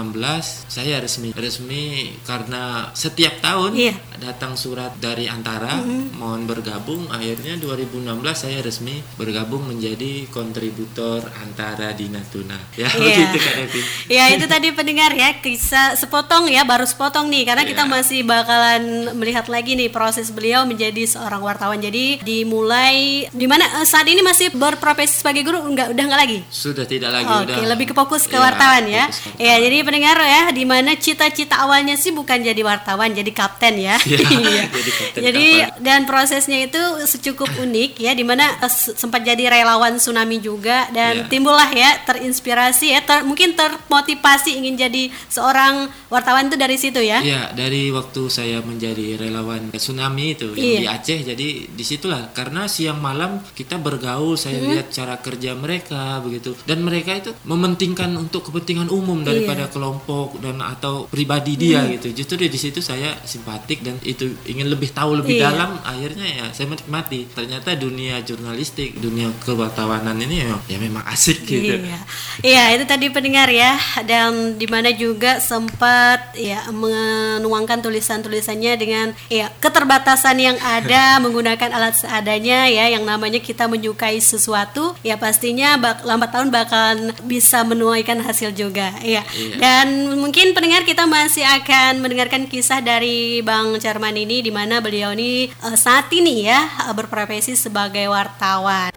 saya 0.68 0.98
resmi 0.98 1.34
resmi 1.34 1.86
karena 2.22 2.94
setiap 2.94 3.42
tahun 3.42 3.76
Iya. 3.76 3.94
Datang 4.24 4.56
surat 4.56 4.96
dari 4.98 5.28
Antara 5.28 5.84
mohon 6.14 6.48
bergabung. 6.48 7.12
Akhirnya 7.12 7.60
2016 7.60 8.08
saya 8.34 8.60
resmi 8.60 9.04
bergabung 9.14 9.68
menjadi 9.68 10.26
kontributor 10.30 11.20
antara 11.38 11.92
di 11.92 12.08
Natuna. 12.08 12.56
Ya 12.74 12.88
Iya. 12.88 12.96
begitu 12.96 13.38
Kak 13.38 13.56
Evi. 13.60 13.82
Ya 14.08 14.24
itu 14.30 14.46
tadi 14.46 14.72
pendengar 14.72 15.12
ya 15.12 15.36
kisah 15.38 15.94
sepotong 15.94 16.48
ya 16.48 16.64
baru 16.64 16.84
sepotong 16.84 17.28
nih 17.28 17.44
karena 17.44 17.64
kita 17.64 17.84
Iya. 17.84 17.92
masih 17.92 18.20
bakalan 18.24 18.84
melihat 19.14 19.46
lagi 19.46 19.76
nih 19.76 19.90
proses 19.90 20.30
beliau 20.30 20.64
menjadi 20.64 21.04
seorang 21.06 21.40
wartawan. 21.40 21.78
Jadi 21.78 22.24
dimulai 22.24 23.28
di 23.30 23.46
mana 23.46 23.66
eh, 23.82 23.86
saat 23.86 24.06
ini 24.06 24.22
masih 24.22 24.54
berprofesi 24.54 25.20
sebagai 25.20 25.44
guru 25.44 25.66
enggak 25.66 25.92
udah 25.92 26.04
enggak 26.06 26.22
lagi? 26.22 26.40
Sudah 26.48 26.86
tidak 26.86 27.12
lagi 27.12 27.28
Oke, 27.28 27.44
udah. 27.52 27.58
lebih 27.68 27.86
ke 27.90 27.94
fokus 27.94 28.24
ke 28.24 28.34
Iya, 28.34 28.44
wartawan 28.46 28.84
ya. 28.86 29.06
Ya, 29.36 29.56
jadi 29.58 29.82
pendengar 29.82 30.16
ya, 30.18 30.42
di 30.50 30.64
mana 30.64 30.94
cita-cita 30.94 31.60
awalnya 31.60 31.96
sih 31.96 32.12
bukan 32.12 32.40
jadi 32.40 32.62
wartawan, 32.62 33.12
jadi 33.12 33.32
kapten 33.32 33.76
ya. 33.76 33.98
Iya, 34.44 34.64
jadi 34.70 34.92
kapten 34.92 35.22
Jadi 35.24 35.48
kapal. 35.60 35.82
dan 35.82 36.00
prosesnya 36.04 36.60
itu 36.62 36.82
cukup 37.24 37.50
unik 37.58 37.92
ya, 37.98 38.12
di 38.12 38.24
mana 38.24 38.46
eh, 38.58 38.72
sempat 38.72 39.22
jadi 39.22 39.50
relawan 39.50 39.96
tsunami 39.96 40.38
juga 40.38 40.88
dan 40.90 41.26
Iya. 41.26 41.30
timbullah 41.30 41.70
ya 41.70 41.90
terinspirasi 42.04 42.88
ya, 42.92 43.02
ter- 43.02 43.24
mungkin 43.24 43.54
termotivasi 43.54 44.56
ingin 44.56 44.76
jadi 44.80 45.04
seorang 45.28 45.74
wartawan 46.08 46.48
itu 46.48 46.56
dari 46.56 46.78
situ 46.78 47.00
ya. 47.00 47.20
Iya, 47.20 47.54
dari 47.54 47.90
waktu 47.90 48.28
saya 48.28 48.60
menjadi 48.60 49.18
relawan 49.18 49.72
tsunami 49.72 50.34
itu 50.34 50.54
yang 50.54 50.64
Iya. 50.64 50.80
di 50.80 50.88
Aceh, 50.90 51.20
jadi 51.26 51.48
di 51.70 51.84
situlah 51.84 52.32
karena 52.32 52.66
siang 52.66 53.00
malam 53.00 53.42
kita 53.52 53.78
bergaul, 53.78 54.36
saya 54.36 54.58
Hmm. 54.58 54.72
lihat 54.72 54.88
cara 54.90 55.18
kerja 55.18 55.54
mereka 55.54 56.20
begitu, 56.20 56.56
dan 56.64 56.82
mereka 56.82 57.14
itu 57.14 57.32
mementingkan 57.44 58.14
untuk 58.16 58.46
kepentingan 58.46 58.88
umum 58.88 59.22
daripada 59.22 59.68
Iya. 59.68 59.72
kelompok 59.72 60.40
dan 60.40 60.60
atau 60.60 61.06
pribadi 61.06 61.56
dia 61.56 61.82
Hmm. 61.82 61.94
gitu. 61.94 62.08
Justru 62.16 62.36
di 62.40 62.60
situ 62.60 62.80
saya 62.80 63.18
simpatik 63.24 63.82
dan 63.82 63.93
itu 64.02 64.34
ingin 64.50 64.68
lebih 64.68 64.90
tahu 64.90 65.22
lebih 65.22 65.38
Iya. 65.38 65.54
dalam. 65.54 65.78
Akhirnya 65.86 66.26
ya 66.26 66.46
saya 66.50 66.66
menikmati. 66.70 67.30
Ternyata 67.30 67.78
dunia 67.78 68.26
jurnalistik, 68.26 68.98
dunia 68.98 69.30
kewartawanan 69.46 70.18
ini 70.18 70.46
ya, 70.48 70.58
ya 70.66 70.78
memang 70.82 71.06
asik 71.06 71.46
gitu. 71.46 71.78
Iya, 71.78 72.00
iya 72.42 72.64
itu 72.74 72.90
tadi 72.90 73.14
pendengar 73.14 73.50
ya, 73.54 73.78
dan 74.08 74.58
di 74.58 74.66
mana 74.66 74.90
juga 74.90 75.38
sempat 75.38 76.34
ya 76.34 76.66
menuangkan 76.74 77.80
tulisan-tulisannya 77.84 78.74
dengan 78.80 79.08
ya 79.28 79.52
keterbatasan 79.60 80.38
yang 80.40 80.58
ada 80.62 81.04
menggunakan 81.24 81.70
alat 81.74 81.94
seadanya 81.98 82.70
ya, 82.70 82.90
yang 82.90 83.04
namanya 83.06 83.38
kita 83.38 83.70
menyukai 83.70 84.18
sesuatu 84.18 84.96
ya 85.04 85.20
pastinya 85.20 85.76
bak, 85.78 86.08
lambat 86.08 86.30
tahun 86.32 86.50
bakalan 86.50 86.98
bisa 87.26 87.62
menuaikan 87.68 88.22
hasil 88.24 88.56
juga 88.56 88.94
ya. 89.04 89.22
Iya. 89.34 89.58
Dan 89.60 89.88
mungkin 90.20 90.56
pendengar 90.56 90.88
kita 90.88 91.04
masih 91.06 91.44
akan 91.44 92.00
mendengarkan 92.00 92.46
kisah 92.48 92.80
dari 92.80 93.42
Bang 93.44 93.76
Charman 93.84 94.16
ini, 94.16 94.40
di 94.40 94.48
mana 94.48 94.80
beliau 94.80 95.12
ini 95.12 95.52
eh, 95.52 95.76
saat 95.76 96.08
ini 96.16 96.48
ya 96.48 96.88
eh, 96.88 96.94
berprofesi 96.96 97.60
sebagai 97.60 98.08
wartawan. 98.08 98.96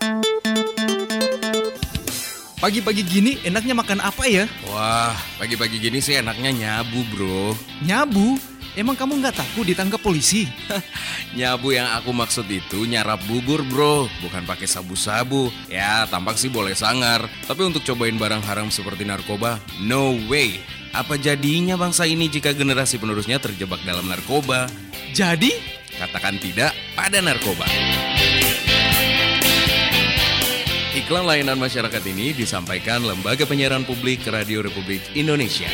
Pagi-pagi 2.62 3.02
gini 3.02 3.43
enaknya 3.43 3.75
makan 3.75 3.99
apa 3.99 4.31
ya? 4.31 4.47
Wah, 4.71 5.11
pagi-pagi 5.43 5.83
gini 5.83 5.99
sih 5.99 6.23
enaknya 6.23 6.55
nyabu 6.55 7.02
bro 7.11 7.59
Nyabu? 7.83 8.38
Emang 8.78 8.95
kamu 8.95 9.19
nggak 9.19 9.43
takut 9.43 9.66
ditangkap 9.66 9.99
polisi? 9.99 10.47
Nyabu 11.38 11.75
yang 11.75 11.90
aku 11.99 12.14
maksud 12.14 12.47
itu 12.47 12.87
nyarap 12.87 13.19
bubur 13.25 13.64
bro 13.64 14.05
Bukan 14.21 14.45
pakai 14.45 14.69
sabu-sabu 14.69 15.49
Ya 15.73 16.05
tampak 16.12 16.37
sih 16.37 16.52
boleh 16.52 16.76
sangar 16.76 17.25
Tapi 17.49 17.64
untuk 17.64 17.81
cobain 17.88 18.16
barang 18.21 18.45
haram 18.45 18.69
seperti 18.69 19.09
narkoba 19.09 19.57
No 19.81 20.12
way 20.28 20.61
Apa 20.97 21.21
jadinya 21.21 21.76
bangsa 21.76 22.09
ini 22.09 22.33
jika 22.33 22.57
generasi 22.57 22.97
penerusnya 22.97 23.37
terjebak 23.37 23.85
dalam 23.85 24.09
narkoba? 24.09 24.65
Jadi, 25.12 25.76
Katakan 25.97 26.37
tidak 26.37 26.76
pada 26.93 27.25
narkoba 27.25 27.65
Iklan 30.93 31.25
layanan 31.25 31.57
masyarakat 31.57 32.03
ini 32.09 32.37
disampaikan 32.37 33.05
Lembaga 33.05 33.49
Penyiaran 33.49 33.85
Publik 33.85 34.25
Radio 34.29 34.65
Republik 34.65 35.00
Indonesia. 35.12 35.69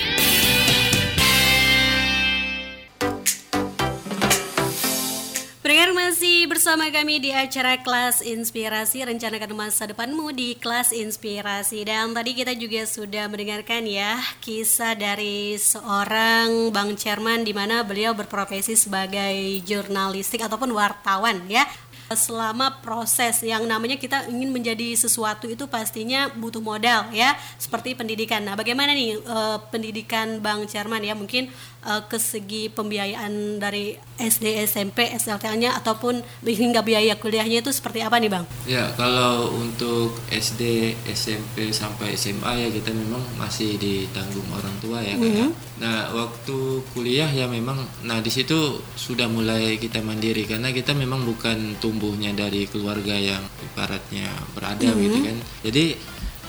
Bersama 6.72 6.88
kami 6.88 7.20
di 7.20 7.28
acara 7.36 7.84
kelas 7.84 8.24
inspirasi 8.24 9.04
rencanakan 9.04 9.52
masa 9.52 9.84
depanmu 9.92 10.32
di 10.32 10.56
kelas 10.56 10.96
inspirasi. 10.96 11.84
Dan 11.84 12.16
tadi 12.16 12.32
kita 12.32 12.56
juga 12.56 12.88
sudah 12.88 13.28
mendengarkan 13.28 13.84
ya 13.84 14.16
kisah 14.40 14.96
dari 14.96 15.60
seorang 15.60 16.72
Bang 16.72 16.96
Chairman 16.96 17.44
di 17.44 17.52
mana 17.52 17.84
beliau 17.84 18.16
berprofesi 18.16 18.72
sebagai 18.72 19.36
jurnalistik 19.68 20.40
ataupun 20.40 20.72
wartawan 20.72 21.44
ya 21.44 21.68
selama 22.14 22.80
proses 22.80 23.42
yang 23.42 23.64
namanya 23.64 23.96
kita 23.96 24.28
ingin 24.28 24.52
menjadi 24.52 24.94
sesuatu 24.94 25.48
itu 25.48 25.66
pastinya 25.66 26.30
butuh 26.34 26.62
modal 26.62 27.10
ya 27.10 27.34
seperti 27.58 27.94
pendidikan. 27.98 28.44
Nah, 28.44 28.54
bagaimana 28.54 28.94
nih 28.94 29.18
eh, 29.18 29.58
pendidikan 29.70 30.38
Bang 30.40 30.64
Chairman 30.68 31.02
ya 31.02 31.14
mungkin 31.16 31.50
eh, 31.86 32.02
ke 32.06 32.18
segi 32.20 32.72
pembiayaan 32.72 33.58
dari 33.58 33.96
SD, 34.18 34.62
SMP, 34.68 35.10
SLTA-nya 35.18 35.74
ataupun 35.82 36.22
hingga 36.46 36.80
biaya 36.86 37.18
kuliahnya 37.18 37.64
itu 37.64 37.74
seperti 37.74 38.04
apa 38.04 38.22
nih, 38.22 38.30
Bang? 38.30 38.44
Ya, 38.68 38.92
kalau 38.94 39.50
untuk 39.58 40.14
SD, 40.30 40.94
SMP 41.10 41.74
sampai 41.74 42.14
SMA 42.14 42.62
ya 42.62 42.68
kita 42.70 42.94
memang 42.94 43.20
masih 43.34 43.76
ditanggung 43.80 44.46
orang 44.54 44.74
tua 44.78 45.02
ya 45.02 45.18
Kak. 45.18 45.30
ya. 45.30 45.48
Nah, 45.82 46.14
waktu 46.14 46.84
kuliah 46.94 47.26
ya 47.26 47.50
memang 47.50 47.74
nah 48.06 48.22
di 48.22 48.30
situ 48.30 48.78
sudah 48.94 49.26
mulai 49.26 49.82
kita 49.82 49.98
mandiri 49.98 50.46
karena 50.46 50.70
kita 50.70 50.94
memang 50.94 51.26
bukan 51.26 51.74
tumbuhnya 52.02 52.34
dari 52.34 52.66
keluarga 52.66 53.14
yang 53.14 53.46
ibaratnya 53.62 54.26
berada 54.58 54.90
gitu 54.90 55.22
kan. 55.22 55.38
Jadi 55.62 55.94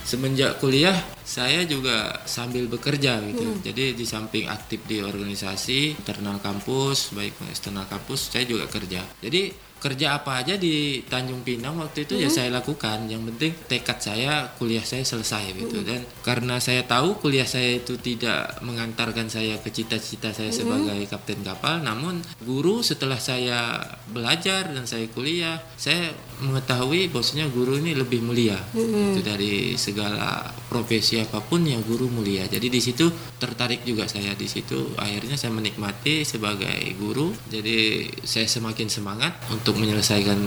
semenjak 0.01 0.57
kuliah 0.57 0.98
saya 1.22 1.62
juga 1.69 2.25
sambil 2.25 2.65
bekerja 2.65 3.22
gitu. 3.22 3.62
Jadi 3.62 3.93
di 3.93 4.01
samping 4.01 4.50
aktif 4.50 4.81
di 4.89 5.05
organisasi 5.05 6.01
internal 6.01 6.41
kampus, 6.41 7.13
baik 7.13 7.38
eksternal 7.53 7.86
kampus, 7.86 8.33
saya 8.33 8.50
juga 8.50 8.65
kerja. 8.65 9.05
Jadi 9.22 9.53
kerja 9.84 10.16
apa 10.16 10.40
aja 10.40 10.56
di 10.56 11.04
Tanjung 11.04 11.44
Pinang 11.44 11.75
waktu 11.84 12.08
itu 12.08 12.16
ya 12.16 12.32
saya 12.32 12.48
lakukan. 12.56 13.12
Yang 13.12 13.36
penting 13.36 13.52
tekad 13.68 14.00
saya 14.00 14.48
kuliah 14.56 14.88
saya 14.88 15.04
selesai 15.04 15.52
gitu. 15.60 15.84
Dan 15.84 16.08
karena 16.24 16.63
saya 16.63 16.88
tahu 16.88 17.20
kuliah 17.20 17.44
saya 17.44 17.84
itu 17.84 18.00
tidak 18.00 18.63
mengantarkan 18.63 19.28
saya 19.28 19.60
ke 19.60 19.68
cita-cita 19.68 20.32
saya 20.32 20.56
sebagai 20.56 20.96
kapten 21.12 21.44
kapal, 21.44 21.84
namun 21.84 22.24
guru 22.40 22.80
setelah 22.80 23.20
saya 23.20 23.84
belajar 24.08 24.72
dan 24.72 24.88
saya 24.88 25.12
kuliah, 25.12 25.60
saya 25.75 26.16
mengetahui 26.42 27.12
bahwasanya 27.13 27.52
guru 27.52 27.78
ini 27.78 27.94
lebih 27.94 28.24
mulia. 28.24 28.58
Itu 28.74 29.22
dari 29.22 29.75
segala 29.75 30.50
profesi 30.72 31.22
apa 31.22 31.44
pun 31.44 31.68
ya 31.68 31.78
guru 31.84 32.10
mulia. 32.10 32.48
Jadi 32.50 32.72
di 32.72 32.82
situ 32.82 33.12
tertarik 33.38 33.86
juga 33.86 34.10
saya 34.10 34.34
di 34.34 34.48
situ. 34.50 34.96
Akhirnya 34.98 35.36
saya 35.36 35.54
menikmati 35.54 36.25
sebagai 36.25 36.80
guru. 36.98 37.36
Jadi 37.52 38.10
saya 38.24 38.48
semakin 38.50 38.88
semangat 38.90 39.38
untuk 39.54 39.78
menyelesaikan 39.78 40.40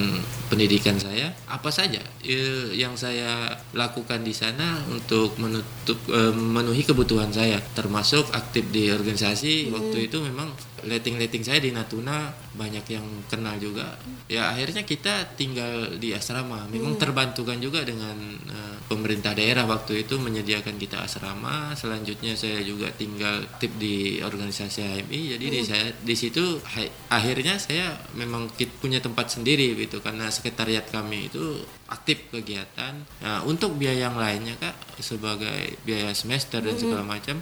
pendidikan 0.48 0.98
saya. 0.98 1.30
Apa 1.46 1.70
saja 1.70 2.00
eh, 2.24 2.74
yang 2.74 2.98
saya 2.98 3.54
lakukan 3.76 4.24
di 4.24 4.32
sana 4.32 4.82
untuk 4.90 5.36
menutup 5.36 5.98
eh, 6.10 6.32
memenuhi 6.32 6.82
kebutuhan 6.82 7.30
saya. 7.30 7.60
Termasuk 7.76 8.32
aktif 8.32 8.66
di 8.72 8.88
organisasi. 8.90 9.68
Waktu 9.70 10.10
itu 10.10 10.18
memang 10.24 10.50
letting-letting 10.86 11.42
saya 11.42 11.58
di 11.58 11.74
Natuna 11.74 12.30
banyak 12.56 12.86
yang 12.88 13.06
kenal 13.28 13.58
juga. 13.58 13.98
Ya 14.30 14.48
akhirnya 14.48 14.86
kita 14.86 15.36
tinggal 15.36 15.75
di 15.94 16.10
asrama. 16.10 16.64
Memang 16.66 16.96
terbantukan 16.96 17.56
juga 17.56 17.80
dengan 17.82 18.16
eh, 18.46 18.76
pemerintah 18.84 19.32
daerah 19.32 19.64
waktu 19.64 20.02
itu 20.02 20.16
menyediakan 20.16 20.76
kita 20.76 21.02
asrama. 21.02 21.72
Selanjutnya 21.72 22.34
saya 22.34 22.62
juga 22.62 22.88
tinggal 22.90 23.44
aktif 23.46 23.70
di 23.76 24.18
organisasi 24.18 24.78
HMI 24.80 25.20
jadi 25.34 25.46
di 25.46 25.60
saya 25.62 25.86
di 25.92 26.14
situ 26.14 26.58
akhirnya 27.06 27.56
saya 27.56 27.94
memang 28.12 28.48
kit- 28.52 28.76
punya 28.76 28.98
tempat 28.98 29.30
sendiri 29.30 29.76
gitu. 29.76 29.98
Karena 29.98 30.28
sekretariat 30.28 30.86
kami 30.86 31.28
itu 31.28 31.60
aktif 31.86 32.30
kegiatan. 32.30 32.94
Nah 33.20 33.42
untuk 33.42 33.74
biaya 33.74 34.06
yang 34.06 34.16
lainnya 34.16 34.54
kak 34.56 34.74
sebagai 34.98 35.78
biaya 35.82 36.10
semester 36.12 36.58
dan 36.58 36.74
segala 36.74 37.02
macam 37.02 37.38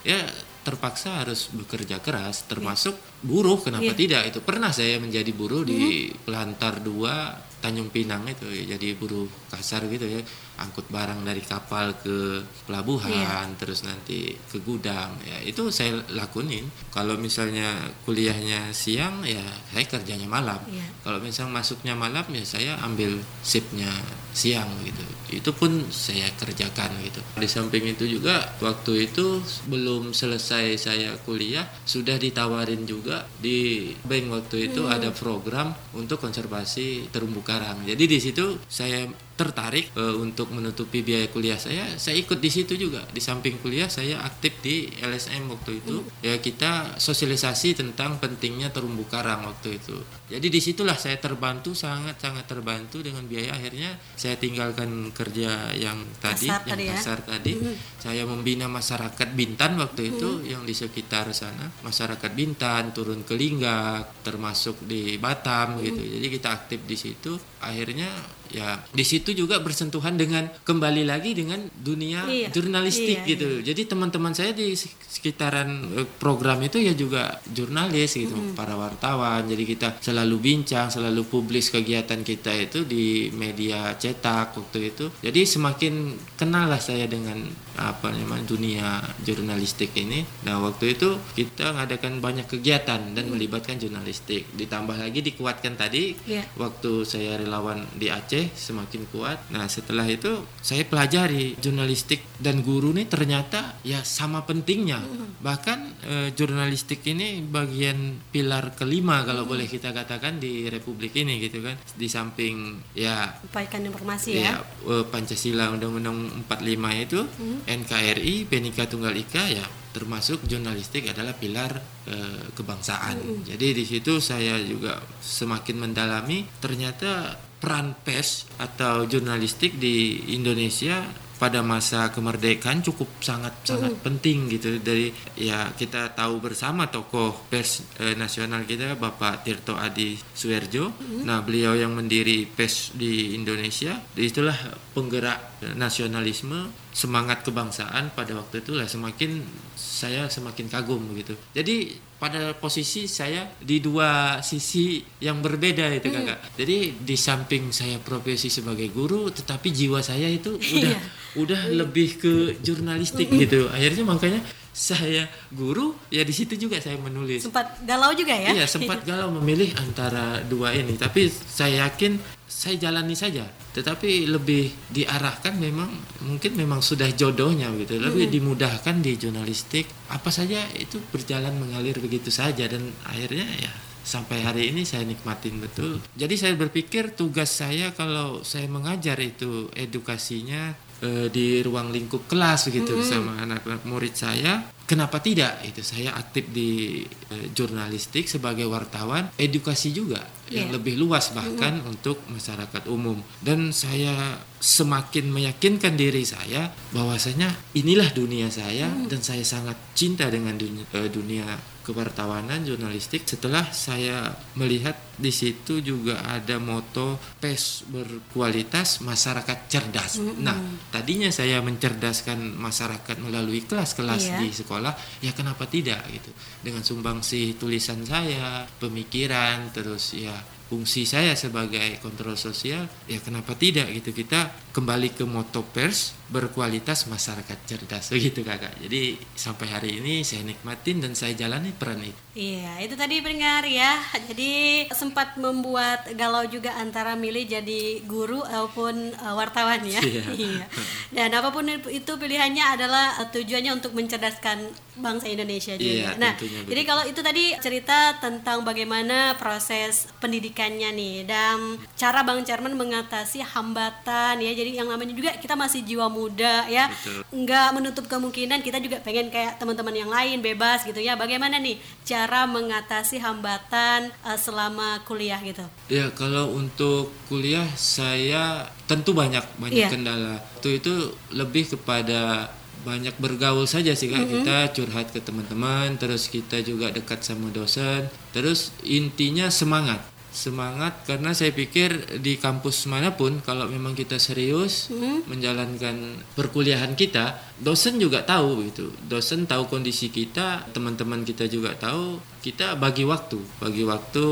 ya 0.00 0.16
terpaksa 0.60 1.24
harus 1.24 1.48
bekerja 1.50 2.00
keras. 2.00 2.44
Termasuk 2.44 2.92
buruh 3.24 3.56
kenapa 3.60 3.92
Iya. 3.92 3.96
tidak? 3.96 4.22
Itu 4.28 4.38
pernah 4.40 4.68
saya 4.70 5.00
menjadi 5.00 5.32
buruh 5.32 5.64
di 5.64 6.08
Pelantar 6.12 6.84
2 6.84 7.49
Tanjung 7.60 7.92
Pinang 7.92 8.24
itu 8.24 8.48
ya, 8.48 8.74
jadi 8.76 8.96
buruh 8.96 9.28
kasar 9.52 9.84
gitu 9.86 10.08
ya 10.08 10.20
angkut 10.60 10.84
barang 10.92 11.24
dari 11.24 11.40
kapal 11.40 11.96
ke 11.96 12.44
pelabuhan 12.68 13.08
Iya. 13.10 13.56
terus 13.56 13.80
nanti 13.82 14.36
ke 14.36 14.60
gudang 14.60 15.16
ya 15.24 15.40
itu 15.40 15.72
saya 15.72 15.96
lakuin 16.12 16.68
kalau 16.92 17.16
misalnya 17.16 17.72
kuliahnya 18.04 18.70
siang 18.70 19.24
ya 19.24 19.40
saya 19.72 19.84
kerjanya 19.88 20.28
malam 20.28 20.60
Iya. 20.68 20.84
kalau 21.00 21.18
misalnya 21.18 21.58
masuknya 21.58 21.96
malam 21.96 22.28
ya 22.30 22.44
saya 22.44 22.76
ambil 22.84 23.16
shiftnya 23.40 23.88
siang 24.30 24.68
gitu 24.86 25.02
itu 25.32 25.50
pun 25.50 25.90
saya 25.90 26.30
kerjakan 26.38 26.92
gitu 27.02 27.18
di 27.34 27.48
samping 27.50 27.82
itu 27.90 28.06
juga 28.06 28.52
waktu 28.62 29.10
itu 29.10 29.42
belum 29.66 30.12
selesai 30.14 30.78
saya 30.78 31.16
kuliah 31.24 31.66
sudah 31.82 32.14
ditawarin 32.14 32.84
juga 32.84 33.26
di 33.40 33.90
bank 34.04 34.24
waktu 34.30 34.70
itu 34.70 34.86
ada 34.86 35.10
program 35.10 35.72
untuk 35.94 36.20
konservasi 36.20 37.10
terumbu 37.10 37.40
karang. 37.40 37.82
Jadi 37.86 38.04
di 38.06 38.18
situ 38.18 38.58
saya 38.66 39.06
tertarik 39.34 39.94
eh, 39.96 40.14
untuk 40.18 40.49
menutupi 40.50 41.00
biaya 41.00 41.30
kuliah 41.30 41.56
saya, 41.56 41.86
saya 41.96 42.18
ikut 42.18 42.38
di 42.42 42.50
situ 42.50 42.74
juga. 42.74 43.06
Di 43.10 43.22
samping 43.22 43.62
kuliah 43.62 43.86
saya 43.86 44.20
aktif 44.26 44.58
di 44.60 44.90
LSM 45.00 45.46
waktu 45.48 45.80
itu. 45.80 46.02
Ya 46.20 46.36
kita 46.38 46.98
sosialisasi 46.98 47.78
tentang 47.78 48.18
pentingnya 48.18 48.74
terumbu 48.74 49.06
karang 49.06 49.46
waktu 49.46 49.78
itu. 49.78 49.96
Jadi 50.30 50.46
di 50.46 50.60
situlah 50.62 50.94
saya 50.94 51.18
terbantu 51.18 51.74
sangat 51.74 52.22
sangat 52.22 52.46
terbantu 52.46 53.02
dengan 53.02 53.26
biaya 53.26 53.58
akhirnya 53.58 53.98
saya 54.14 54.38
tinggalkan 54.38 55.10
kerja 55.10 55.74
yang 55.74 55.98
tadi 56.22 56.46
Kasar 56.46 56.62
yang 56.62 56.78
tadi 56.78 56.84
ya. 56.86 56.94
kasar 56.94 57.18
tadi. 57.26 57.52
Saya 57.98 58.22
membina 58.26 58.66
masyarakat 58.70 59.28
Bintan 59.34 59.78
waktu 59.78 60.14
itu 60.14 60.42
yang 60.46 60.62
di 60.62 60.74
sekitar 60.74 61.30
sana. 61.34 61.70
Masyarakat 61.82 62.30
Bintan 62.34 62.90
turun 62.94 63.22
ke 63.26 63.34
Linggak 63.34 64.22
termasuk 64.26 64.82
di 64.86 65.18
Batam 65.18 65.78
gitu. 65.82 66.02
Jadi 66.02 66.26
kita 66.30 66.48
aktif 66.50 66.80
di 66.86 66.96
situ. 66.98 67.38
Akhirnya 67.60 68.08
ya 68.50 68.82
di 68.90 69.04
situ 69.06 69.32
juga 69.32 69.58
bersentuhan 69.58 70.14
dengan 70.14 70.50
kembali 70.62 71.06
lagi 71.06 71.32
dengan 71.32 71.62
dunia 71.72 72.22
Iya, 72.26 72.48
jurnalistik 72.50 73.24
iya, 73.24 73.30
gitu. 73.34 73.62
Jadi 73.62 73.82
teman-teman 73.86 74.34
saya 74.34 74.52
di 74.52 74.74
sekitaran 74.74 75.68
eh, 76.00 76.06
program 76.18 76.60
itu 76.62 76.78
ya 76.78 76.94
juga 76.94 77.38
jurnalis 77.50 78.16
gitu, 78.16 78.34
para 78.54 78.74
wartawan. 78.74 79.44
Jadi 79.44 79.64
kita 79.66 79.98
selalu 80.00 80.36
bincang, 80.38 80.88
selalu 80.88 81.26
publis 81.26 81.68
kegiatan 81.68 82.20
kita 82.20 82.52
itu 82.54 82.84
di 82.84 83.28
media 83.32 83.92
cetak 83.94 84.54
waktu 84.56 84.94
itu. 84.94 85.10
Jadi 85.20 85.40
semakin 85.44 85.94
kenal 86.38 86.70
lah 86.70 86.80
saya 86.80 87.04
dengan 87.04 87.42
apa 87.80 88.12
namanya 88.12 88.44
dunia 88.44 88.86
jurnalistik 89.24 89.96
ini. 89.96 90.20
Nah, 90.44 90.60
waktu 90.60 90.98
itu 90.98 91.16
kita 91.32 91.72
ngadakan 91.72 92.20
banyak 92.20 92.44
kegiatan 92.44 93.16
dan 93.16 93.24
melibatkan 93.30 93.80
jurnalistik. 93.80 94.44
Ditambah 94.52 95.00
lagi 95.00 95.24
dikuatkan 95.24 95.76
tadi 95.76 96.12
Iya. 96.28 96.44
waktu 96.60 97.06
saya 97.08 97.40
relawan 97.40 97.86
di 97.96 98.12
Aceh 98.12 98.39
semakin 98.48 99.04
kuat. 99.12 99.52
Nah 99.52 99.68
setelah 99.68 100.08
itu 100.08 100.40
saya 100.64 100.86
pelajari 100.88 101.60
jurnalistik 101.60 102.24
dan 102.40 102.64
guru 102.64 102.96
nih 102.96 103.10
ternyata 103.10 103.76
ya 103.84 104.00
sama 104.00 104.48
pentingnya. 104.48 105.04
Bahkan 105.44 105.78
eh, 106.06 106.28
jurnalistik 106.32 107.04
ini 107.04 107.44
bagian 107.44 108.16
pilar 108.32 108.72
kelima 108.72 109.20
kalau 109.28 109.44
boleh 109.44 109.68
kita 109.68 109.92
katakan 109.92 110.40
di 110.40 110.72
Republik 110.72 111.12
ini 111.20 111.36
gitu 111.42 111.60
kan. 111.60 111.76
Di 111.92 112.08
samping 112.08 112.80
ya 112.96 113.36
Sampaikan 113.44 113.84
informasi 113.84 114.40
ya 114.40 114.40
ya. 114.40 114.54
eh, 114.88 115.04
Pancasila 115.04 115.68
Undang-Undang 115.76 116.46
45 116.48 117.04
itu 117.04 117.20
NKRI 117.68 118.34
Bhinneka 118.48 118.88
Tunggal 118.88 119.12
Ika 119.18 119.44
ya 119.50 119.66
termasuk 119.90 120.46
jurnalistik 120.46 121.10
adalah 121.10 121.34
pilar 121.34 121.74
eh, 122.06 122.46
kebangsaan. 122.54 123.42
Jadi 123.42 123.66
di 123.74 123.84
situ 123.84 124.22
saya 124.22 124.54
juga 124.62 125.02
semakin 125.18 125.76
mendalami 125.82 126.46
ternyata 126.62 127.34
peran 127.60 127.92
pers 128.00 128.48
atau 128.56 129.04
jurnalistik 129.04 129.76
di 129.76 130.32
Indonesia 130.32 131.04
pada 131.40 131.64
masa 131.64 132.12
kemerdekaan 132.12 132.84
cukup 132.84 133.08
sangat 133.24 133.64
sangat 133.64 133.96
penting 134.04 134.52
gitu. 134.52 134.76
Dari 134.76 135.08
ya 135.40 135.72
kita 135.72 136.12
tahu 136.12 136.36
bersama 136.44 136.92
tokoh 136.92 137.48
pers 137.48 137.80
eh, 137.96 138.12
nasional 138.12 138.68
kita 138.68 139.00
Bapak 139.00 139.48
Tirto 139.48 139.72
Adi 139.72 140.20
Suerjo. 140.20 140.92
Nah, 141.24 141.40
beliau 141.40 141.72
yang 141.72 141.96
mendiri 141.96 142.44
pers 142.44 142.92
di 142.92 143.32
Indonesia, 143.32 143.96
itulah 144.20 144.56
penggerak 144.92 145.49
nasionalisme, 145.76 146.70
semangat 146.90 147.42
kebangsaan 147.42 148.12
pada 148.12 148.32
waktu 148.32 148.62
itulah 148.62 148.86
semakin 148.86 149.44
saya 149.74 150.26
semakin 150.26 150.66
kagum 150.66 151.02
gitu. 151.14 151.36
Jadi 151.52 151.96
pada 152.20 152.52
posisi 152.52 153.08
saya 153.08 153.48
di 153.60 153.80
dua 153.80 154.40
sisi 154.44 155.00
yang 155.24 155.40
berbeda 155.40 155.88
itu 155.88 156.12
kakak. 156.12 156.52
Jadi 156.56 157.00
di 157.00 157.16
samping 157.16 157.72
saya 157.72 157.96
profesi 157.96 158.52
sebagai 158.52 158.92
guru, 158.92 159.32
tetapi 159.32 159.72
jiwa 159.72 160.00
saya 160.00 160.28
itu 160.28 160.56
udah 160.76 160.92
Iya. 160.92 161.00
udah 161.38 161.60
lebih 161.72 162.18
ke 162.18 162.32
jurnalistik 162.60 163.30
gitu. 163.30 163.70
Akhirnya 163.72 164.04
makanya 164.04 164.40
saya 164.70 165.26
guru 165.50 165.98
ya 166.08 166.22
di 166.22 166.34
situ 166.34 166.54
juga 166.54 166.78
saya 166.78 166.96
menulis. 166.96 167.42
Sempat 167.42 167.82
galau 167.82 168.14
juga 168.14 168.34
ya. 168.34 168.54
Iya 168.54 168.66
sempat 168.70 169.02
galau 169.02 169.34
memilih 169.42 169.74
antara 169.78 170.40
dua 170.46 170.74
ini, 170.74 170.94
tapi 170.94 171.26
saya 171.30 171.90
yakin 171.90 172.18
saya 172.46 172.76
jalani 172.78 173.14
saja. 173.14 173.46
Tetapi 173.70 174.26
lebih 174.26 174.74
diarahkan 174.90 175.54
memang 175.54 175.90
mungkin 176.26 176.58
memang 176.58 176.82
sudah 176.82 177.06
jodohnya 177.14 177.70
gitu, 177.78 177.98
lebih 177.98 178.30
dimudahkan 178.30 178.98
di 178.98 179.14
jurnalistik. 179.14 179.86
Apa 180.10 180.34
saja 180.34 180.58
itu 180.74 180.98
berjalan 181.14 181.54
mengalir 181.58 181.98
begitu 182.02 182.34
saja 182.34 182.66
dan 182.66 182.90
akhirnya 183.06 183.46
ya 183.58 183.72
sampai 184.02 184.42
hari 184.42 184.74
ini 184.74 184.82
saya 184.82 185.06
nikmatin 185.06 185.62
betul. 185.62 186.02
Jadi 186.18 186.34
saya 186.34 186.54
berpikir 186.58 187.14
tugas 187.14 187.52
saya 187.52 187.94
kalau 187.94 188.42
saya 188.42 188.66
mengajar 188.66 189.20
itu 189.22 189.70
edukasinya 189.76 190.74
eh, 191.02 191.26
di 191.32 191.60
ruang 191.60 191.92
lingkup 191.92 192.28
kelas 192.30 192.70
begitu 192.70 193.00
sama 193.04 193.40
anak-anak 193.44 193.82
murid 193.84 194.14
saya. 194.14 194.70
Kenapa 194.84 195.22
tidak? 195.22 195.62
Itu 195.62 195.86
saya 195.86 196.16
aktif 196.18 196.50
di 196.50 197.02
eh, 197.04 197.46
jurnalistik 197.54 198.26
sebagai 198.26 198.66
wartawan. 198.66 199.30
Edukasi 199.38 199.94
juga 199.94 200.39
yang 200.50 200.68
Iya. 200.68 200.76
lebih 200.76 200.98
luas 200.98 201.30
bahkan 201.30 201.78
untuk 201.86 202.18
masyarakat 202.26 202.90
umum 202.90 203.22
dan 203.38 203.70
saya 203.70 204.36
semakin 204.60 205.30
meyakinkan 205.30 205.96
diri 205.96 206.26
saya 206.26 206.68
bahwasanya 206.92 207.48
inilah 207.72 208.10
dunia 208.12 208.50
saya 208.52 208.90
dan 209.08 209.22
saya 209.22 209.46
sangat 209.46 209.78
cinta 209.96 210.28
dengan 210.28 210.58
dunia, 210.58 210.84
eh, 210.92 211.08
dunia 211.08 211.46
kewartawanan 211.80 212.62
jurnalistik 212.62 213.24
setelah 213.24 213.66
saya 213.72 214.30
melihat 214.54 214.94
di 215.16 215.32
situ 215.32 215.80
juga 215.80 216.22
ada 216.22 216.60
moto 216.60 217.16
pes 217.40 217.82
berkualitas 217.88 219.00
masyarakat 219.00 219.58
cerdas. 219.68 220.20
Nah, 220.40 220.56
tadinya 220.92 221.28
saya 221.32 221.60
mencerdaskan 221.60 222.56
masyarakat 222.56 223.16
melalui 223.20 223.64
kelas-kelas 223.64 224.22
Iya. 224.22 224.38
di 224.40 224.48
sekolah, 224.52 224.92
ya 225.20 225.32
kenapa 225.32 225.68
tidak 225.68 226.04
gitu. 226.08 226.30
Dengan 226.60 226.84
sumbangsi 226.84 227.56
tulisan 227.56 228.04
saya, 228.04 228.64
pemikiran, 228.80 229.72
terus 229.72 230.16
ya 230.16 230.36
fungsi 230.70 231.02
saya 231.02 231.34
sebagai 231.34 231.98
kontrol 231.98 232.38
sosial, 232.38 232.86
ya 233.10 233.18
kenapa 233.18 233.58
tidak 233.58 233.90
gitu. 233.90 234.14
Kita 234.14 234.54
kembali 234.70 235.10
ke 235.18 235.26
moto 235.26 235.66
pers 235.66 236.14
berkualitas 236.30 237.10
masyarakat 237.10 237.58
cerdas 237.66 238.08
begitu 238.14 238.46
kakak. 238.46 238.72
Jadi 238.78 239.18
sampai 239.34 239.66
hari 239.68 239.90
ini 239.98 240.22
saya 240.22 240.46
nikmatin 240.46 241.02
dan 241.02 241.12
saya 241.18 241.34
jalani 241.34 241.74
peran 241.74 242.00
itu. 242.00 242.20
Iya, 242.30 242.78
itu 242.86 242.94
tadi 242.94 243.18
pendengar 243.18 243.66
ya. 243.66 243.98
Jadi 244.30 244.86
sempat 244.94 245.34
membuat 245.34 246.06
galau 246.14 246.46
juga 246.46 246.78
antara 246.78 247.18
milih 247.18 247.42
jadi 247.42 248.06
guru 248.06 248.46
ataupun 248.46 249.18
uh, 249.18 249.34
wartawan 249.34 249.82
ya. 249.84 250.00
Iya. 250.00 250.22
Iya. 250.40 250.66
Dan 251.12 251.36
apa 251.36 251.52
pun 251.52 251.66
itu 251.68 252.12
pilihannya 252.16 252.64
adalah 252.64 253.18
uh, 253.20 253.28
tujuannya 253.28 253.76
untuk 253.76 253.92
mencerdaskan 253.92 254.72
bangsa 254.96 255.26
Indonesia 255.28 255.74
juga. 255.74 256.14
Iya, 256.14 256.20
nah, 256.20 256.32
tentunya 256.38 256.60
jadi 256.64 256.82
kalau 256.86 257.04
itu 257.04 257.20
tadi 257.20 257.44
cerita 257.58 258.16
tentang 258.22 258.62
bagaimana 258.62 259.34
proses 259.36 260.06
pendidikannya 260.22 260.92
nih 260.94 261.16
dan 261.28 261.76
cara 261.98 262.22
Bang 262.22 262.46
Cerman 262.46 262.78
mengatasi 262.78 263.42
hambatan 263.42 264.38
ya. 264.38 264.52
Jadi 264.54 264.78
yang 264.78 264.88
namanya 264.88 265.12
juga 265.12 265.34
kita 265.36 265.58
masih 265.58 265.82
jiwa 265.82 266.06
muda 266.06 266.19
ya. 266.66 266.90
Betul. 266.90 267.22
Nggak 267.32 267.68
menutup 267.72 268.04
kemungkinan 268.04 268.60
kita 268.60 268.82
juga 268.82 269.00
pengen 269.00 269.32
kayak 269.32 269.56
teman-teman 269.56 269.94
yang 269.94 270.10
lain 270.10 270.44
bebas 270.44 270.84
gitu 270.84 271.00
ya. 271.00 271.16
Bagaimana 271.16 271.56
nih 271.56 271.80
cara 272.04 272.44
mengatasi 272.44 273.22
hambatan 273.22 274.12
uh, 274.20 274.36
selama 274.36 275.00
kuliah 275.08 275.40
gitu? 275.40 275.62
Ya 275.88 276.10
kalau 276.12 276.52
untuk 276.52 277.08
kuliah 277.30 277.64
saya 277.78 278.68
tentu 278.84 279.16
banyak 279.16 279.42
banyak 279.56 279.86
Iya. 279.86 279.88
kendala. 279.88 280.34
Itu 280.60 280.68
itu 280.68 280.92
lebih 281.32 281.72
kepada 281.78 282.50
banyak 282.80 283.12
bergaul 283.20 283.68
saja 283.68 283.92
sih 283.92 284.08
kak 284.08 284.24
kita 284.24 284.72
curhat 284.72 285.12
ke 285.12 285.20
teman-teman 285.20 286.00
terus 286.00 286.32
kita 286.32 286.64
juga 286.64 286.88
dekat 286.88 287.20
sama 287.20 287.52
dosen 287.52 288.08
terus 288.32 288.72
intinya 288.80 289.52
semangat 289.52 290.00
semangat 290.30 291.02
karena 291.06 291.34
saya 291.34 291.50
pikir 291.50 292.18
di 292.22 292.38
kampus 292.38 292.86
mana 292.86 293.14
pun 293.18 293.42
kalau 293.42 293.66
memang 293.66 293.98
kita 293.98 294.16
serius 294.16 294.88
menjalankan 295.26 296.22
perkuliahan 296.38 296.94
kita 296.94 297.38
dosen 297.60 298.00
juga 298.00 298.24
tahu 298.24 298.70
gitu. 298.70 298.90
Dosen 299.06 299.44
tahu 299.44 299.68
kondisi 299.68 300.08
kita 300.08 300.70
teman-teman 300.72 301.26
kita 301.26 301.50
juga 301.50 301.76
tahu 301.76 302.22
kita 302.40 302.76
bagi 302.80 303.04
waktu 303.04 303.36
bagi 303.60 303.84
waktu 303.84 304.24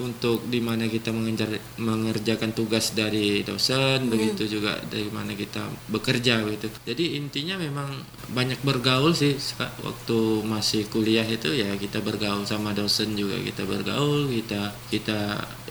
untuk 0.00 0.44
di 0.48 0.60
mana 0.60 0.84
kita 0.84 1.10
mengejar, 1.10 1.48
mengerjakan 1.80 2.52
tugas 2.52 2.92
dari 2.92 3.40
dosen 3.40 4.12
begitu 4.12 4.44
juga 4.46 4.76
dari 4.88 5.08
mana 5.08 5.32
kita 5.32 5.64
bekerja 5.88 6.44
gitu 6.44 6.68
jadi 6.84 7.18
intinya 7.18 7.56
memang 7.56 7.88
banyak 8.36 8.60
bergaul 8.60 9.16
sih 9.16 9.36
waktu 9.58 10.18
masih 10.44 10.86
kuliah 10.92 11.24
itu 11.24 11.56
ya 11.56 11.72
kita 11.80 12.04
bergaul 12.04 12.44
sama 12.44 12.76
dosen 12.76 13.16
juga 13.16 13.40
kita 13.40 13.64
bergaul 13.64 14.28
kita 14.28 14.76
kita 14.92 15.18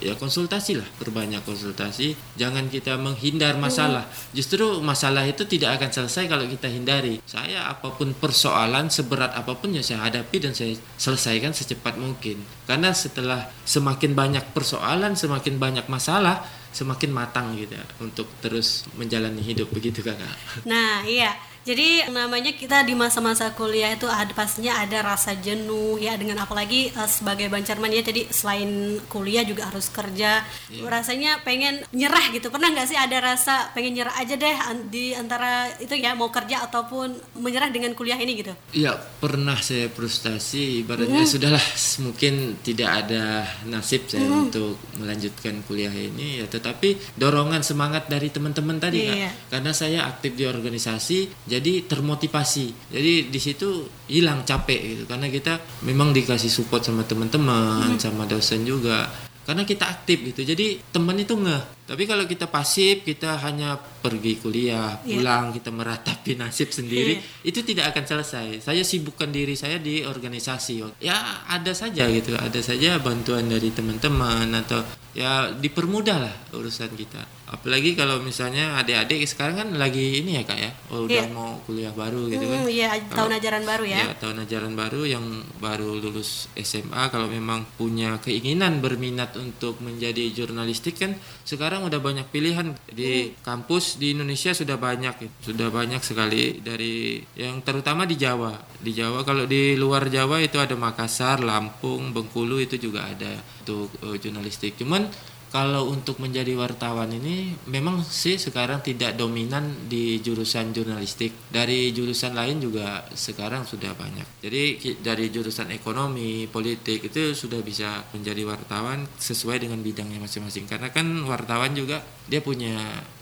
ya 0.00 0.16
konsultasi 0.18 0.80
lah 0.80 0.88
perbanyak 0.98 1.44
konsultasi. 1.44 2.16
Jangan 2.40 2.72
kita 2.72 2.96
menghindar 2.96 3.60
masalah. 3.60 4.08
Justru 4.32 4.80
masalah 4.80 5.28
itu 5.28 5.44
tidak 5.44 5.76
akan 5.78 5.92
selesai 5.92 6.24
kalau 6.26 6.48
kita 6.48 6.72
hindari. 6.72 7.20
Saya 7.28 7.68
apa 7.68 7.92
pun 7.92 8.16
persoalan 8.16 8.88
seberat 8.88 9.36
apa 9.36 9.52
pun 9.52 9.76
ya 9.76 9.84
saya 9.84 10.08
hadapi 10.08 10.40
dan 10.40 10.56
saya 10.56 10.72
selesaikan 10.96 11.52
secepat 11.52 11.83
secepat 11.84 12.00
mungkin. 12.00 12.40
Karena 12.64 12.96
setelah 12.96 13.52
semakin 13.68 14.16
banyak 14.16 14.56
persoalan, 14.56 15.12
semakin 15.12 15.60
banyak 15.60 15.86
masalah, 15.92 16.40
semakin 16.72 17.12
matang 17.12 17.52
gitu 17.60 17.76
ya, 17.76 17.84
untuk 18.00 18.24
terus 18.40 18.88
menjalani 18.96 19.44
hidup 19.44 19.68
begitu 19.68 20.00
kakak. 20.00 20.64
Nah, 20.64 21.04
iya. 21.04 21.36
Jadi 21.64 22.04
namanya 22.12 22.52
kita 22.52 22.84
di 22.84 22.92
masa-masa 22.92 23.48
kuliah 23.52 23.88
itu 23.90 24.04
ada 24.04 24.28
pastinya 24.30 24.78
ada 24.78 25.00
rasa 25.00 25.32
jenuh 25.34 25.96
ya 25.96 26.12
dengan 26.14 26.36
apalagi 26.38 26.92
uh, 26.92 27.08
sebagai 27.08 27.48
bancarman 27.48 27.88
ya 27.88 28.04
jadi 28.04 28.28
selain 28.28 28.68
kuliah 29.08 29.42
juga 29.42 29.68
harus 29.68 29.88
kerja 29.88 30.44
Iya. 30.68 30.84
rasanya 30.84 31.40
pengen 31.40 31.80
nyerah 31.90 32.32
gitu 32.32 32.48
pernah 32.48 32.68
nggak 32.68 32.84
sih 32.84 32.98
ada 32.98 33.16
rasa 33.16 33.72
pengen 33.72 33.96
nyerah 33.96 34.12
aja 34.16 34.34
deh 34.34 34.56
di 34.88 35.12
antara 35.12 35.68
itu 35.78 35.94
ya 35.94 36.12
mau 36.12 36.28
kerja 36.28 36.64
ataupun 36.64 37.14
menyerah 37.38 37.68
dengan 37.68 37.92
kuliah 37.92 38.16
ini 38.16 38.36
gitu 38.36 38.52
Iya 38.72 38.92
pernah 39.18 39.56
saya 39.56 39.88
frustasi 39.88 40.84
ibaratnya 40.84 41.24
sudahlah 41.24 41.62
mungkin 42.00 42.60
tidak 42.60 43.04
ada 43.04 43.44
nasib 43.64 44.04
saya 44.04 44.26
untuk 44.26 44.76
melanjutkan 44.98 45.64
kuliah 45.64 45.92
ini 45.92 46.42
ya 46.42 46.46
tetapi 46.46 47.16
dorongan 47.16 47.64
semangat 47.64 48.06
dari 48.06 48.28
teman-teman 48.28 48.76
tadi 48.76 49.00
Kak. 49.00 49.14
Iya. 49.16 49.30
karena 49.48 49.70
saya 49.72 49.98
aktif 50.04 50.34
di 50.34 50.44
organisasi 50.44 51.48
jadi 51.54 51.86
termotivasi. 51.86 52.90
Jadi 52.90 53.30
di 53.30 53.40
situ 53.42 53.86
hilang 54.10 54.42
capek 54.42 54.80
gitu. 54.82 55.02
Karena 55.06 55.30
kita 55.30 55.62
memang 55.86 56.10
dikasih 56.10 56.50
support 56.50 56.82
sama 56.82 57.06
teman-teman 57.06 57.94
sama 58.02 58.26
dosen 58.26 58.66
juga. 58.66 59.06
Karena 59.44 59.62
kita 59.62 59.84
aktif 59.86 60.24
gitu. 60.34 60.40
Jadi 60.42 60.80
teman 60.90 61.20
itu 61.20 61.36
ngeh 61.36 61.83
tapi 61.84 62.04
kalau 62.04 62.24
kita 62.24 62.46
pasif 62.46 63.02
kita 63.02 63.36
hanya 63.38 63.76
pergi 63.76 64.36
kuliah 64.36 65.00
Iya. 65.00 65.20
pulang 65.20 65.44
kita 65.50 65.68
meratapi 65.68 66.32
nasib 66.40 66.68
sendiri 66.68 67.16
itu 67.42 67.60
tidak 67.60 67.92
akan 67.92 68.04
selesai. 68.06 68.46
Saya 68.60 68.80
sibukkan 68.80 69.28
diri 69.28 69.52
saya 69.52 69.76
di 69.76 70.00
organisasi. 70.00 70.80
Ya 70.98 71.16
ada 71.44 71.72
saja 71.72 72.04
gitu. 72.08 72.32
Ada 72.32 72.60
saja 72.60 72.96
bantuan 72.98 73.44
dari 73.46 73.68
teman-teman 73.68 74.48
atau 74.54 74.80
ya 75.12 75.48
dipermudah 75.50 76.18
lah 76.20 76.34
urusan 76.52 76.92
kita. 76.92 77.20
Apalagi 77.44 77.94
kalau 77.94 78.18
misalnya 78.18 78.74
adik-adik 78.76 79.22
sekarang 79.24 79.54
kan 79.56 79.68
lagi 79.76 80.20
ini 80.20 80.34
ya 80.34 80.42
kak 80.42 80.58
ya? 80.58 80.70
Oh, 80.90 81.06
udah 81.06 81.22
Iya. 81.22 81.30
mau 81.30 81.54
kuliah 81.62 81.92
baru 81.92 82.26
gitu 82.26 82.42
kan. 82.42 82.60
Hmm, 82.60 82.68
iya 82.68 82.88
tahun 82.98 83.08
Kalau- 83.30 83.38
ajaran 83.38 83.62
baru 83.62 83.84
ya, 83.86 83.98
Ya, 84.00 84.10
tahun 84.16 84.36
ajaran 84.42 84.72
baru 84.74 85.00
yang 85.06 85.24
baru 85.60 85.90
lulus 85.94 86.50
SMA 86.58 87.08
kalau 87.08 87.30
memang 87.30 87.62
punya 87.78 88.18
keinginan 88.18 88.82
berminat 88.82 89.36
untuk 89.36 89.78
menjadi 89.78 90.34
jurnalistik 90.34 90.98
kan 90.98 91.14
sekarang 91.42 91.73
udah 91.82 91.98
banyak 91.98 92.30
pilihan 92.30 92.70
di 92.86 93.34
kampus 93.42 93.98
di 93.98 94.14
Indonesia 94.14 94.54
sudah 94.54 94.78
banyak 94.78 95.42
sudah 95.42 95.72
banyak 95.74 95.98
sekali 96.04 96.62
dari 96.62 97.18
yang 97.34 97.58
terutama 97.66 98.06
di 98.06 98.14
Jawa. 98.14 98.54
Di 98.78 98.94
Jawa 98.94 99.26
kalau 99.26 99.50
di 99.50 99.74
luar 99.74 100.06
Jawa 100.06 100.38
itu 100.38 100.62
ada 100.62 100.78
Makassar, 100.78 101.42
Lampung, 101.42 102.14
Bengkulu 102.14 102.62
itu 102.62 102.78
juga 102.78 103.10
ada 103.10 103.34
untuk 103.66 103.90
eh, 104.06 104.16
jurnalistik. 104.22 104.78
Cuman 104.78 105.10
kalau 105.54 105.86
untuk 105.86 106.18
menjadi 106.18 106.50
wartawan 106.58 107.14
ini 107.14 107.54
memang 107.70 108.02
sih 108.02 108.42
sekarang 108.42 108.82
tidak 108.82 109.14
dominan 109.14 109.86
di 109.86 110.18
jurusan 110.18 110.74
jurnalistik. 110.74 111.30
Dari 111.46 111.94
jurusan 111.94 112.34
lain 112.34 112.58
juga 112.58 113.06
sekarang 113.14 113.62
sudah 113.62 113.94
banyak. 113.94 114.42
Jadi 114.42 114.98
dari 114.98 115.30
jurusan 115.30 115.70
ekonomi, 115.70 116.50
politik 116.50 117.06
itu 117.06 117.38
sudah 117.38 117.62
bisa 117.62 118.02
menjadi 118.10 118.42
wartawan 118.42 119.06
sesuai 119.14 119.62
dengan 119.62 119.78
bidangnya 119.78 120.18
masing-masing. 120.18 120.66
Karena 120.66 120.90
kan 120.90 121.06
wartawan 121.22 121.70
juga 121.70 122.02
dia 122.26 122.42
punya 122.42 122.74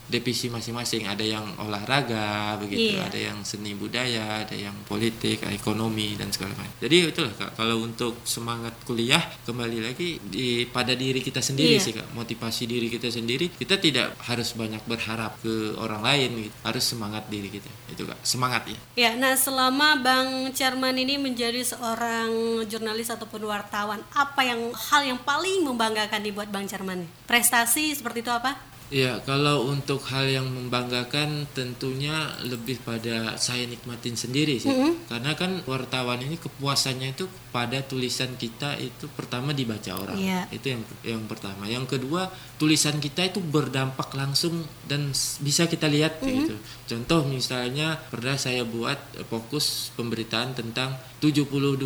divisi 0.07 0.47
masing-masing. 0.47 1.07
Ada 1.07 1.23
yang 1.23 1.45
olahraga 1.57 2.55
begitu, 2.57 2.95
Iya. 2.95 3.07
ada 3.07 3.19
yang 3.19 3.37
seni 3.43 3.73
budaya, 3.73 4.43
ada 4.43 4.55
yang 4.55 4.75
politik, 4.85 5.43
ekonomi 5.47 6.15
dan 6.15 6.29
segala 6.29 6.53
macam. 6.55 6.73
Jadi 6.79 6.95
itulah 7.07 7.33
Kak, 7.33 7.55
kalau 7.55 7.81
untuk 7.81 8.19
semangat 8.23 8.73
kuliah 8.83 9.21
kembali 9.43 9.79
lagi 9.83 10.19
di 10.23 10.65
pada 10.65 10.93
diri 10.93 11.19
kita 11.19 11.39
sendiri 11.39 11.77
Iya. 11.77 11.83
sih 11.83 11.93
Kak 11.93 12.11
motivasi 12.13 12.63
diri 12.65 12.87
kita 12.87 13.09
sendiri 13.09 13.49
kita 13.53 13.79
tidak 13.79 14.15
harus 14.25 14.53
banyak 14.53 14.79
berharap 14.85 15.39
ke 15.41 15.75
orang 15.77 16.03
lain 16.03 16.29
gitu. 16.47 16.55
harus 16.63 16.83
semangat 16.83 17.27
diri 17.27 17.49
kita 17.49 17.67
itu 17.91 18.03
kak 18.03 18.19
semangat 18.23 18.63
ya 18.67 18.79
Ya, 18.93 19.11
nah 19.17 19.33
selama 19.33 19.99
Bang 19.99 20.53
Charman 20.53 20.95
ini 20.95 21.17
menjadi 21.17 21.59
seorang 21.65 22.29
jurnalis 22.69 23.09
ataupun 23.09 23.43
wartawan, 23.43 23.99
apa 24.13 24.41
yang 24.45 24.71
hal 24.71 25.01
yang 25.03 25.19
paling 25.19 25.65
membanggakan 25.65 26.21
dibuat 26.21 26.49
Bang 26.53 26.69
Charman? 26.69 27.05
Prestasi 27.25 27.93
seperti 27.93 28.21
itu 28.21 28.31
apa? 28.31 28.55
Iya, 28.93 29.25
kalau 29.25 29.73
untuk 29.73 30.05
hal 30.13 30.29
yang 30.29 30.45
membanggakan 30.45 31.49
tentunya 31.57 32.29
lebih 32.45 32.77
pada 32.85 33.33
saya 33.41 33.65
nikmatin 33.65 34.13
sendiri 34.13 34.61
sih. 34.61 34.69
Karena 35.09 35.33
kan 35.33 35.65
wartawan 35.65 36.21
ini 36.21 36.37
kepuasannya 36.37 37.17
itu 37.17 37.25
pada 37.49 37.81
tulisan 37.81 38.37
kita 38.37 38.77
itu 38.77 39.09
pertama 39.17 39.49
dibaca 39.49 39.97
orang. 39.97 40.13
Iya. 40.21 40.45
Itu 40.53 40.77
yang 40.77 40.81
yang 41.01 41.23
pertama. 41.25 41.65
Yang 41.65 41.97
kedua, 41.97 42.29
tulisan 42.61 43.01
kita 43.01 43.33
itu 43.33 43.41
berdampak 43.41 44.13
langsung 44.13 44.61
dan 44.85 45.09
bisa 45.41 45.65
kita 45.65 45.89
lihat 45.89 46.21
gitu. 46.21 46.53
Contoh 46.93 47.25
misalnya 47.25 47.97
pernah 48.13 48.37
saya 48.37 48.61
buat 48.61 49.01
eh, 49.17 49.25
fokus 49.25 49.89
pemberitaan 49.97 50.53
tentang 50.53 50.93
72 51.17 51.79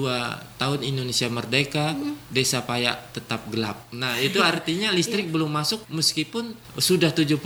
tahun 0.58 0.80
Indonesia 0.82 1.30
merdeka, 1.30 1.93
desa 2.28 2.65
Payak 2.65 3.15
tetap 3.15 3.48
gelap. 3.48 3.88
Nah, 3.93 4.20
itu 4.20 4.41
artinya 4.52 4.91
listrik 4.91 5.30
belum 5.32 5.48
masuk 5.48 5.86
meskipun 5.88 6.52
sudah 6.76 7.13
72 7.15 7.39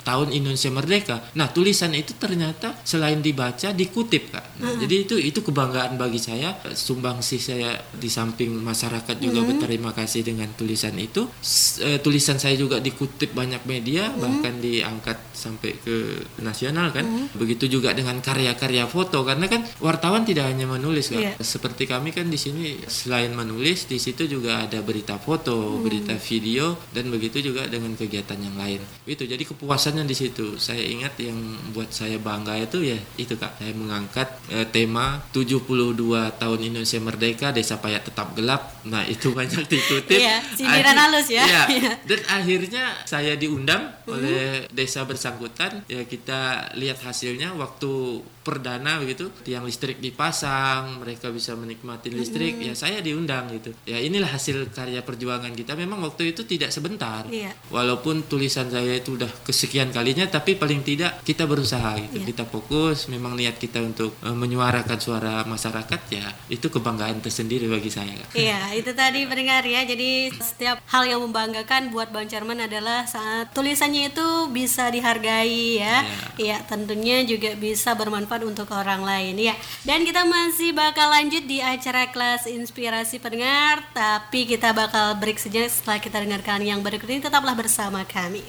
tahun 0.00 0.28
Indonesia 0.30 0.70
merdeka. 0.70 1.16
Nah, 1.34 1.50
tulisan 1.50 1.92
itu 1.92 2.14
ternyata 2.16 2.72
selain 2.86 3.18
dibaca 3.20 3.74
dikutip, 3.74 4.32
Kak. 4.32 4.46
Nah, 4.62 4.72
Jadi 4.78 4.94
itu 5.04 5.16
itu 5.18 5.42
kebanggaan 5.42 5.98
bagi 5.98 6.22
saya. 6.22 6.54
Sumbangsi 6.72 7.42
saya 7.42 7.74
di 7.92 8.06
samping 8.08 8.54
masyarakat 8.54 9.18
juga 9.18 9.42
berterima 9.44 9.90
kasih 9.90 10.22
dengan 10.22 10.48
tulisan 10.54 10.94
itu. 10.96 11.26
S- 11.42 11.82
eh, 11.82 11.98
tulisan 11.98 12.38
saya 12.38 12.54
juga 12.54 12.78
dikutip 12.78 13.34
banyak 13.34 13.66
media 13.66 14.08
bahkan 14.14 14.54
diangkat 14.62 15.18
sampai 15.34 15.74
ke 15.82 16.22
nasional 16.38 16.93
kan. 16.94 17.04
Begitu 17.34 17.66
juga 17.66 17.90
dengan 17.90 18.22
karya-karya 18.22 18.86
foto 18.86 19.26
karena 19.26 19.50
kan 19.50 19.66
wartawan 19.82 20.22
tidak 20.22 20.46
hanya 20.46 20.70
menulis, 20.70 21.10
Kak. 21.10 21.18
Iya. 21.18 21.32
Seperti 21.42 21.90
kami 21.90 22.14
kan 22.14 22.30
di 22.30 22.38
sini 22.38 22.78
selain 22.86 23.34
menulis 23.34 23.90
di 23.90 23.98
situ 23.98 24.30
juga 24.30 24.62
ada 24.62 24.78
berita 24.80 25.18
foto, 25.18 25.82
berita 25.82 26.14
video 26.14 26.78
dan 26.94 27.10
begitu 27.10 27.42
juga 27.42 27.66
dengan 27.66 27.98
kegiatan 27.98 28.38
yang 28.38 28.54
lain. 28.54 28.80
Itu 29.04 29.26
jadi 29.26 29.42
kepuasannya 29.42 30.06
di 30.06 30.14
situ. 30.14 30.54
Saya 30.62 30.80
ingat 30.86 31.18
yang 31.18 31.36
buat 31.74 31.90
saya 31.90 32.22
bangga 32.22 32.54
itu 32.54 32.86
ya 32.86 32.98
itu 33.18 33.34
Kak. 33.34 33.58
Saya 33.58 33.74
mengangkat 33.74 34.28
eh, 34.54 34.66
tema 34.70 35.18
72 35.34 35.98
tahun 36.38 36.58
Indonesia 36.62 37.00
Merdeka, 37.02 37.50
Desa 37.50 37.80
Payak 37.80 38.12
tetap 38.12 38.36
gelap. 38.36 38.84
Nah, 38.86 39.02
itu 39.08 39.32
banyak 39.38 39.64
dikutip. 39.66 40.18
Iya, 40.20 40.44
sindiran 40.54 40.96
halus 40.96 41.28
ya. 41.28 41.44
Iya. 41.44 41.62
Iya. 41.74 41.96
Dan 42.06 42.20
akhirnya 42.30 42.84
saya 43.02 43.34
diundang 43.34 43.90
oleh 44.06 44.68
desa 44.70 45.02
bersangkutan. 45.02 45.82
Ya 45.90 46.06
kita 46.06 46.70
lihat 46.76 47.00
hasilnya 47.02 47.54
waktu 47.56 48.22
perdana 48.44 49.00
begitu, 49.00 49.32
tiang 49.40 49.64
listrik 49.64 49.98
dipasang, 50.04 51.00
mereka 51.00 51.32
bisa 51.32 51.56
menikmati 51.56 52.12
listrik. 52.12 52.60
Ya 52.60 52.76
saya 52.76 53.00
diundang 53.00 53.48
gitu. 53.56 53.72
Ya 53.88 53.96
inilah 53.98 54.28
hasil 54.28 54.68
karya 54.70 55.00
perjuangan 55.00 55.56
kita. 55.56 55.72
Memang 55.72 56.04
waktu 56.04 56.36
itu 56.36 56.44
tidak 56.44 56.68
sebentar. 56.68 57.24
Iya. 57.32 57.56
Walaupun 57.72 58.28
tulisan 58.28 58.68
saya 58.68 59.00
itu 59.00 59.16
udah 59.16 59.30
kesekian 59.48 59.90
kalinya, 59.90 60.28
tapi 60.28 60.60
paling 60.60 60.84
tidak 60.84 61.24
kita 61.24 61.48
berusaha 61.48 61.96
gitu. 61.96 62.20
Iya. 62.20 62.26
Kita 62.28 62.44
fokus. 62.44 63.08
Memang 63.08 63.32
niat 63.32 63.56
kita 63.56 63.80
untuk 63.80 64.12
eh, 64.20 64.36
menyuarakan 64.36 64.98
suara 65.00 65.48
masyarakat 65.48 66.00
ya 66.12 66.28
itu 66.52 66.68
kebanggaan 66.68 67.24
tersendiri 67.24 67.64
bagi 67.64 67.88
saya. 67.88 68.20
Iya, 68.36 68.76
itu 68.76 68.92
tadi 68.92 69.24
pendengar 69.24 69.64
ya. 69.64 69.88
Jadi 69.88 70.28
setiap 70.36 70.84
hal 70.84 71.08
yang 71.08 71.24
membanggakan 71.24 71.88
buat 71.88 72.12
Bang 72.12 72.28
Charman 72.28 72.60
adalah 72.60 73.08
saat 73.08 73.56
tulisannya 73.56 74.12
itu 74.12 74.52
bisa 74.52 74.92
dihargai 74.92 75.80
ya. 75.80 76.04
Iya, 76.36 76.63
tentunya 76.66 77.24
juga 77.24 77.54
bisa 77.54 77.94
bermanfaat 77.94 78.42
untuk 78.44 78.72
orang 78.72 79.04
lain 79.04 79.36
ya. 79.38 79.54
Dan 79.84 80.02
kita 80.02 80.24
masih 80.24 80.72
bakal 80.72 81.12
lanjut 81.12 81.44
di 81.44 81.60
acara 81.60 82.10
kelas 82.10 82.48
inspirasi 82.50 83.20
pendengar, 83.20 83.84
tapi 83.92 84.48
kita 84.48 84.72
bakal 84.72 85.16
break 85.20 85.38
sejenak 85.38 85.70
setelah 85.70 85.98
kita 86.00 86.16
dengarkan 86.20 86.60
yang 86.64 86.80
berikut 86.80 87.06
ini 87.08 87.20
tetaplah 87.24 87.54
bersama 87.54 88.02
kami. 88.08 88.42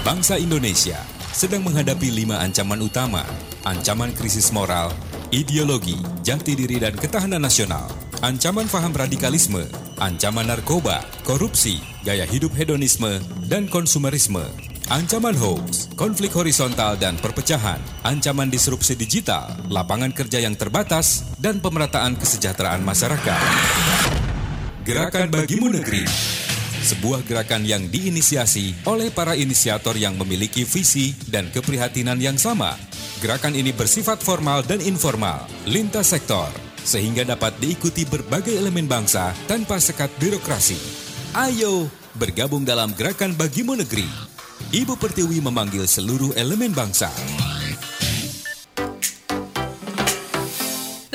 Bangsa 0.00 0.40
Indonesia 0.40 0.96
sedang 1.30 1.62
menghadapi 1.62 2.10
lima 2.10 2.42
ancaman 2.42 2.80
utama. 2.82 3.22
Ancaman 3.62 4.10
krisis 4.16 4.50
moral, 4.50 4.90
ideologi, 5.30 5.94
jati 6.24 6.56
diri 6.56 6.80
dan 6.80 6.96
ketahanan 6.96 7.44
nasional. 7.44 7.86
Ancaman 8.24 8.64
faham 8.66 8.92
radikalisme, 8.92 9.64
ancaman 10.00 10.48
narkoba, 10.48 11.04
korupsi, 11.24 11.80
gaya 12.04 12.24
hidup 12.24 12.52
hedonisme, 12.56 13.20
dan 13.48 13.68
konsumerisme. 13.68 14.69
Ancaman 14.90 15.38
hoax, 15.38 15.86
konflik 15.94 16.34
horizontal 16.34 16.98
dan 16.98 17.14
perpecahan, 17.14 17.78
ancaman 18.02 18.50
disrupsi 18.50 18.98
digital, 18.98 19.46
lapangan 19.70 20.10
kerja 20.10 20.42
yang 20.42 20.58
terbatas, 20.58 21.30
dan 21.38 21.62
pemerataan 21.62 22.18
kesejahteraan 22.18 22.82
masyarakat. 22.82 23.40
Gerakan 24.82 25.30
Bagimu 25.30 25.70
Negeri 25.70 26.02
sebuah 26.82 27.22
gerakan 27.22 27.62
yang 27.62 27.86
diinisiasi 27.86 28.82
oleh 28.82 29.14
para 29.14 29.38
inisiator 29.38 29.94
yang 29.94 30.18
memiliki 30.18 30.66
visi 30.66 31.14
dan 31.30 31.54
keprihatinan 31.54 32.18
yang 32.18 32.34
sama. 32.34 32.74
Gerakan 33.22 33.54
ini 33.54 33.70
bersifat 33.70 34.18
formal 34.18 34.66
dan 34.66 34.82
informal, 34.82 35.46
lintas 35.70 36.10
sektor, 36.10 36.50
sehingga 36.82 37.22
dapat 37.22 37.54
diikuti 37.62 38.02
berbagai 38.10 38.58
elemen 38.58 38.90
bangsa 38.90 39.30
tanpa 39.46 39.78
sekat 39.78 40.10
birokrasi. 40.18 40.82
Ayo 41.38 41.86
bergabung 42.18 42.66
dalam 42.66 42.90
gerakan 42.90 43.38
Bagimu 43.38 43.78
Negeri. 43.78 44.29
Ibu 44.68 45.00
Pertiwi 45.00 45.40
memanggil 45.40 45.88
seluruh 45.88 46.36
elemen 46.36 46.76
bangsa. 46.76 47.08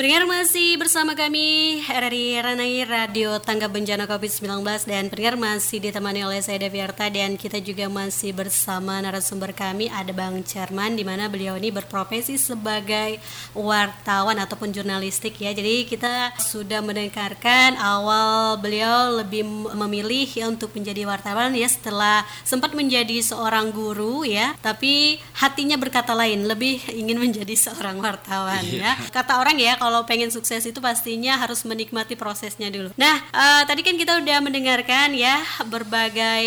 Pendengar 0.06 0.38
masih 0.38 0.78
bersama 0.78 1.18
kami 1.18 1.82
RRI 1.82 2.38
Ranai 2.38 2.86
Radio 2.86 3.42
Tanggap 3.42 3.74
Bencana 3.74 4.06
COVID-19 4.06 4.62
dan 4.86 5.10
pendengar 5.10 5.34
masih 5.34 5.82
ditemani 5.82 6.22
oleh 6.22 6.38
saya 6.38 6.62
Deviarta 6.62 7.10
dan 7.10 7.34
kita 7.34 7.58
juga 7.58 7.90
masih 7.90 8.30
bersama 8.30 9.02
narasumber 9.02 9.50
kami 9.50 9.90
ada 9.90 10.14
Bang 10.14 10.46
Cerman 10.46 10.94
di 10.94 11.02
mana 11.02 11.26
beliau 11.26 11.58
ini 11.58 11.74
berprofesi 11.74 12.38
sebagai 12.38 13.18
wartawan 13.50 14.38
ataupun 14.38 14.70
jurnalistik 14.70 15.42
ya. 15.42 15.50
Jadi 15.50 15.90
kita 15.90 16.38
sudah 16.38 16.86
mendengarkan 16.86 17.74
awal 17.74 18.62
beliau 18.62 19.10
lebih 19.10 19.42
memilih 19.74 20.30
ya 20.30 20.46
untuk 20.46 20.70
menjadi 20.78 21.02
wartawan 21.02 21.50
ya 21.50 21.66
setelah 21.66 22.22
sempat 22.46 22.78
menjadi 22.78 23.26
seorang 23.26 23.74
guru 23.74 24.22
ya, 24.22 24.54
tapi 24.62 25.18
hatinya 25.34 25.74
berkata 25.74 26.14
lain, 26.14 26.46
lebih 26.46 26.78
ingin 26.94 27.18
menjadi 27.18 27.58
seorang 27.66 27.98
wartawan 27.98 28.62
ya. 28.70 28.94
Kata 29.10 29.42
orang 29.42 29.58
ya 29.58 29.74
kalau 29.96 30.04
pengen 30.04 30.28
sukses 30.28 30.60
itu 30.68 30.76
pastinya 30.76 31.40
harus 31.40 31.64
menikmati 31.64 32.20
prosesnya 32.20 32.68
dulu. 32.68 32.92
Nah, 33.00 33.16
eh, 33.32 33.62
tadi 33.64 33.80
kan 33.80 33.96
kita 33.96 34.20
udah 34.20 34.44
mendengarkan 34.44 35.16
ya 35.16 35.40
berbagai 35.64 36.44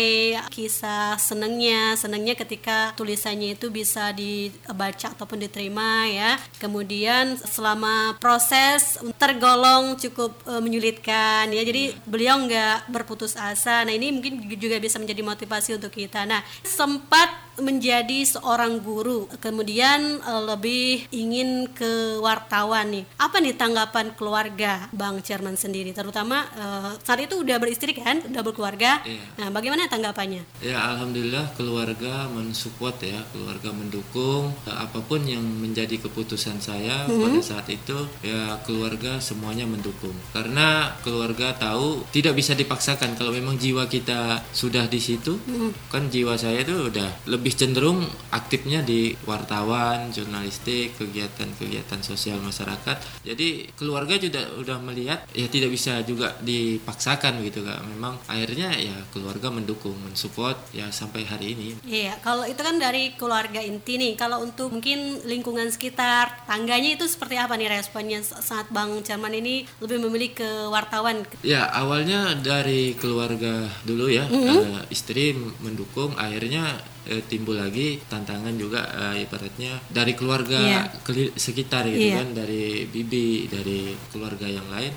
kisah 0.54 1.18
senengnya, 1.18 1.98
senengnya 1.98 2.38
ketika 2.38 2.94
tulisannya 2.94 3.58
itu 3.58 3.66
bisa 3.74 4.14
dibaca 4.14 5.10
ataupun 5.10 5.42
diterima 5.42 6.06
ya. 6.06 6.38
Kemudian 6.62 7.42
selama 7.42 8.22
proses 8.22 9.02
tergolong 9.18 9.98
cukup 9.98 10.30
eh, 10.46 10.62
menyulitkan 10.62 11.50
ya. 11.50 11.66
Jadi 11.66 11.98
beliau 12.06 12.38
nggak 12.46 12.86
berputus 12.86 13.34
asa. 13.34 13.82
Nah, 13.82 13.90
ini 13.90 14.14
mungkin 14.14 14.46
juga 14.54 14.78
bisa 14.78 15.02
menjadi 15.02 15.26
motivasi 15.26 15.74
untuk 15.74 15.90
kita. 15.90 16.22
Nah, 16.22 16.46
sempat 16.62 17.49
menjadi 17.60 18.24
seorang 18.24 18.80
guru, 18.80 19.28
kemudian 19.40 20.20
eh, 20.20 20.42
lebih 20.44 21.08
ingin 21.12 21.70
ke 21.70 22.18
wartawan 22.20 22.92
nih. 22.92 23.04
Apa 23.20 23.40
nih 23.40 23.56
tanggapan 23.56 24.12
keluarga 24.16 24.88
Bang 24.92 25.20
Chairman 25.20 25.56
sendiri, 25.56 25.92
terutama 25.92 26.48
eh, 26.56 26.90
saat 27.00 27.20
itu 27.20 27.40
udah 27.40 27.56
beristri 27.60 27.96
kan, 27.96 28.20
udah 28.24 28.42
berkeluarga. 28.42 29.00
Iya. 29.04 29.24
Nah, 29.40 29.48
bagaimana 29.52 29.88
tanggapannya? 29.88 30.42
Ya 30.64 30.80
alhamdulillah 30.80 31.52
keluarga 31.56 32.28
mensupport 32.32 32.96
ya, 33.00 33.20
keluarga 33.32 33.72
mendukung 33.72 34.40
Eh, 34.66 34.76
apa 34.76 35.00
pun 35.02 35.24
yang 35.24 35.42
menjadi 35.42 35.96
keputusan 36.00 36.60
saya 36.60 37.08
pada 37.08 37.40
saat 37.40 37.66
itu 37.72 37.96
ya 38.20 38.60
keluarga 38.64 39.18
semuanya 39.18 39.64
mendukung. 39.64 40.12
Karena 40.30 40.94
keluarga 41.00 41.56
tahu 41.56 42.04
tidak 42.14 42.36
bisa 42.36 42.52
dipaksakan 42.54 43.16
kalau 43.16 43.32
memang 43.32 43.56
jiwa 43.56 43.86
kita 43.88 44.44
sudah 44.52 44.86
di 44.86 45.00
situ, 45.00 45.40
kan 45.88 46.08
jiwa 46.12 46.36
saya 46.36 46.62
itu 46.62 46.92
udah 46.92 47.26
lebih 47.26 47.49
cenderung 47.54 48.04
aktifnya 48.30 48.84
di 48.84 49.14
wartawan, 49.24 50.12
jurnalistik, 50.12 50.96
kegiatan-kegiatan 51.00 52.00
sosial 52.04 52.38
masyarakat. 52.42 52.96
Jadi 53.24 53.72
keluarga 53.74 54.16
juga 54.20 54.44
udah 54.58 54.78
melihat 54.82 55.24
ya 55.32 55.46
tidak 55.48 55.72
bisa 55.72 56.02
juga 56.04 56.36
dipaksakan 56.42 57.40
gitu 57.46 57.64
kak. 57.64 57.80
Memang 57.86 58.20
akhirnya 58.26 58.74
ya 58.76 58.96
keluarga 59.14 59.48
mendukung, 59.48 59.96
mensupport 60.04 60.56
ya 60.74 60.88
sampai 60.92 61.24
hari 61.24 61.56
ini. 61.56 61.68
Iya, 61.86 62.18
kalau 62.20 62.44
itu 62.44 62.60
kan 62.60 62.76
dari 62.76 63.14
keluarga 63.16 63.60
inti 63.60 63.96
nih. 63.96 64.12
Kalau 64.16 64.42
untuk 64.44 64.72
mungkin 64.72 65.22
lingkungan 65.24 65.68
sekitar, 65.72 66.44
tangganya 66.44 66.96
itu 66.96 67.06
seperti 67.08 67.40
apa 67.40 67.56
nih 67.56 67.70
responnya 67.70 68.20
saat 68.22 68.68
Bang 68.68 69.00
Chairman 69.04 69.32
ini 69.36 69.64
lebih 69.80 69.98
memilih 70.04 70.30
ke 70.36 70.50
wartawan? 70.68 71.24
Ya 71.44 71.66
awalnya 71.70 72.36
dari 72.38 72.92
keluarga 72.96 73.68
dulu 73.84 74.10
ya 74.10 74.28
eh, 74.28 74.84
istri 74.92 75.32
mendukung 75.60 76.14
akhirnya 76.16 76.80
eh, 77.06 77.22
timbul 77.24 77.56
lagi 77.56 77.96
tantangan 78.04 78.52
juga 78.54 78.80
eh, 79.12 79.24
ibaratnya 79.24 79.80
dari 79.86 80.12
keluarga 80.12 80.58
Iya. 80.60 80.82
keli- 81.00 81.32
sekitar 81.32 81.86
gitu 81.86 82.10
Iya. 82.10 82.20
kan 82.20 82.28
dari 82.34 82.84
bibi 82.84 83.46
dari 83.46 83.94
keluarga 84.08 84.44
yang 84.44 84.66
lain. 84.66 84.92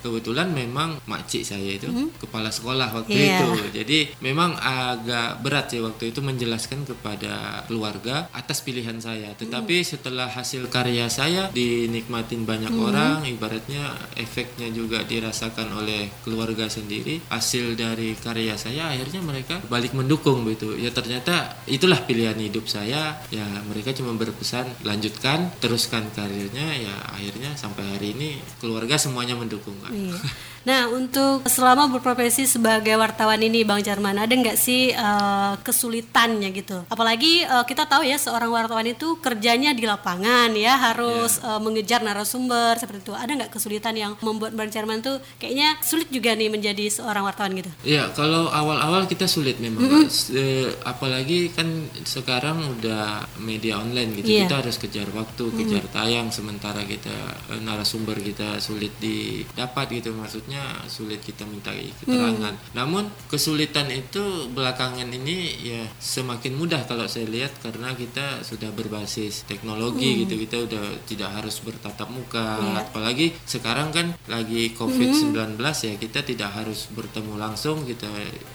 Kebetulan 0.00 0.50
memang 0.50 0.98
makcik 1.04 1.42
saya 1.42 1.76
itu 1.76 1.86
kepala 2.16 2.48
sekolah 2.48 2.90
waktu 2.92 3.14
Iya. 3.14 3.38
itu. 3.38 3.48
Jadi 3.74 3.98
memang 4.20 4.54
agak 4.56 5.40
berat 5.40 5.68
sih 5.68 5.80
waktu 5.80 6.10
itu 6.10 6.20
menjelaskan 6.20 6.84
kepada 6.84 7.64
keluarga 7.66 8.28
atas 8.30 8.60
pilihan 8.60 8.96
saya. 8.98 9.34
Tetapi 9.34 9.82
setelah 9.82 10.26
hasil 10.26 10.68
karya 10.68 11.06
saya 11.06 11.50
dinikmatin 11.50 12.44
banyak 12.44 12.72
orang 12.72 13.24
ibaratnya 13.24 13.92
efeknya 14.14 14.70
juga 14.70 15.02
dirasakan 15.02 15.74
oleh 15.74 16.08
keluarga 16.22 16.66
sendiri 16.66 17.20
hasil 17.28 17.74
dari 17.74 18.14
karya 18.16 18.54
saya 18.54 18.88
akhirnya 18.88 19.20
mereka 19.20 19.60
balik 19.66 19.92
mendukung 19.92 20.46
gitu. 20.46 20.76
Ya 20.76 20.88
ternyata 20.88 21.43
itulah 21.66 22.00
pilihan 22.04 22.36
hidup 22.36 22.66
saya. 22.68 23.18
Ya 23.32 23.44
mereka 23.66 23.92
cuma 23.96 24.14
berpesan 24.14 24.66
lanjutkan 24.86 25.50
teruskan 25.58 26.08
karirnya. 26.14 26.66
Ya 26.76 26.94
akhirnya 27.10 27.54
sampai 27.56 27.84
hari 27.96 28.12
ini 28.16 28.38
keluarga 28.60 28.96
semuanya 29.00 29.34
mendukung 29.36 29.76
kan 29.82 29.92
Iya. 29.92 30.16
Nah, 30.64 30.88
untuk 30.88 31.44
selama 31.44 31.92
berprofesi 31.92 32.48
sebagai 32.48 32.96
wartawan 32.96 33.36
ini, 33.38 33.68
Bang 33.68 33.84
Jarman, 33.84 34.16
ada 34.16 34.32
nggak 34.32 34.56
sih 34.56 34.88
eh, 34.90 35.52
kesulitannya 35.60 36.48
gitu? 36.56 36.88
Apalagi 36.88 37.44
eh, 37.44 37.64
kita 37.68 37.84
tahu 37.84 38.00
ya, 38.00 38.16
seorang 38.16 38.48
wartawan 38.48 38.88
itu 38.88 39.20
kerjanya 39.20 39.76
di 39.76 39.84
lapangan 39.84 40.56
ya, 40.56 40.80
harus 40.80 41.36
eh, 41.38 41.60
mengejar 41.60 42.00
narasumber 42.00 42.80
seperti 42.80 43.04
itu. 43.04 43.12
Ada 43.12 43.32
nggak 43.36 43.52
kesulitan 43.52 43.92
yang 43.92 44.16
membuat 44.24 44.56
Bang 44.56 44.72
Jarman 44.72 45.04
tuh 45.04 45.20
kayaknya 45.36 45.76
sulit 45.84 46.08
juga 46.08 46.32
nih 46.32 46.48
menjadi 46.48 46.88
seorang 46.88 47.28
wartawan 47.28 47.52
gitu? 47.52 47.68
Iya, 47.84 48.08
kalau 48.16 48.48
awal-awal 48.48 49.04
kita 49.04 49.28
sulit 49.28 49.60
memang, 49.60 49.84
Kak. 49.84 50.08
S- 50.08 50.32
eh, 50.32 50.72
apalagi 50.88 51.52
kan 51.52 51.68
sekarang 52.08 52.80
udah 52.80 53.28
media 53.36 53.76
online 53.76 54.16
gitu, 54.16 54.32
Iya. 54.32 54.48
kita 54.48 54.56
harus 54.64 54.76
kejar 54.80 55.08
waktu, 55.12 55.44
kejar 55.52 55.84
tayang, 55.92 56.32
sementara 56.32 56.80
kita 56.82 57.12
narasumber 57.60 58.16
kita 58.16 58.56
sulit 58.58 58.96
didapat 58.96 59.92
gitu, 59.92 60.16
maksudnya 60.16 60.53
sulit 60.86 61.20
kita 61.20 61.44
minta 61.48 61.70
keterangan. 61.72 62.54
Namun 62.76 63.08
kesulitan 63.26 63.88
itu 63.90 64.50
belakangan 64.52 65.08
ini 65.10 65.58
ya 65.62 65.82
semakin 65.98 66.54
mudah 66.54 66.84
kalau 66.86 67.06
saya 67.08 67.26
lihat 67.28 67.54
karena 67.62 67.92
kita 67.94 68.42
sudah 68.44 68.70
berbasis 68.74 69.46
teknologi 69.48 70.24
gitu, 70.24 70.38
kita 70.38 70.56
udah 70.66 70.84
tidak 71.08 71.30
harus 71.40 71.60
bertatap 71.64 72.08
muka, 72.10 72.60
Iya. 72.60 72.86
apalagi 72.86 73.26
sekarang 73.48 73.90
kan 73.90 74.06
lagi 74.30 74.70
COVID-19 74.76 75.58
ya 75.60 75.94
kita 75.98 76.20
tidak 76.22 76.50
harus 76.54 76.88
bertemu 76.92 77.34
langsung. 77.40 77.82
Kita 77.84 78.08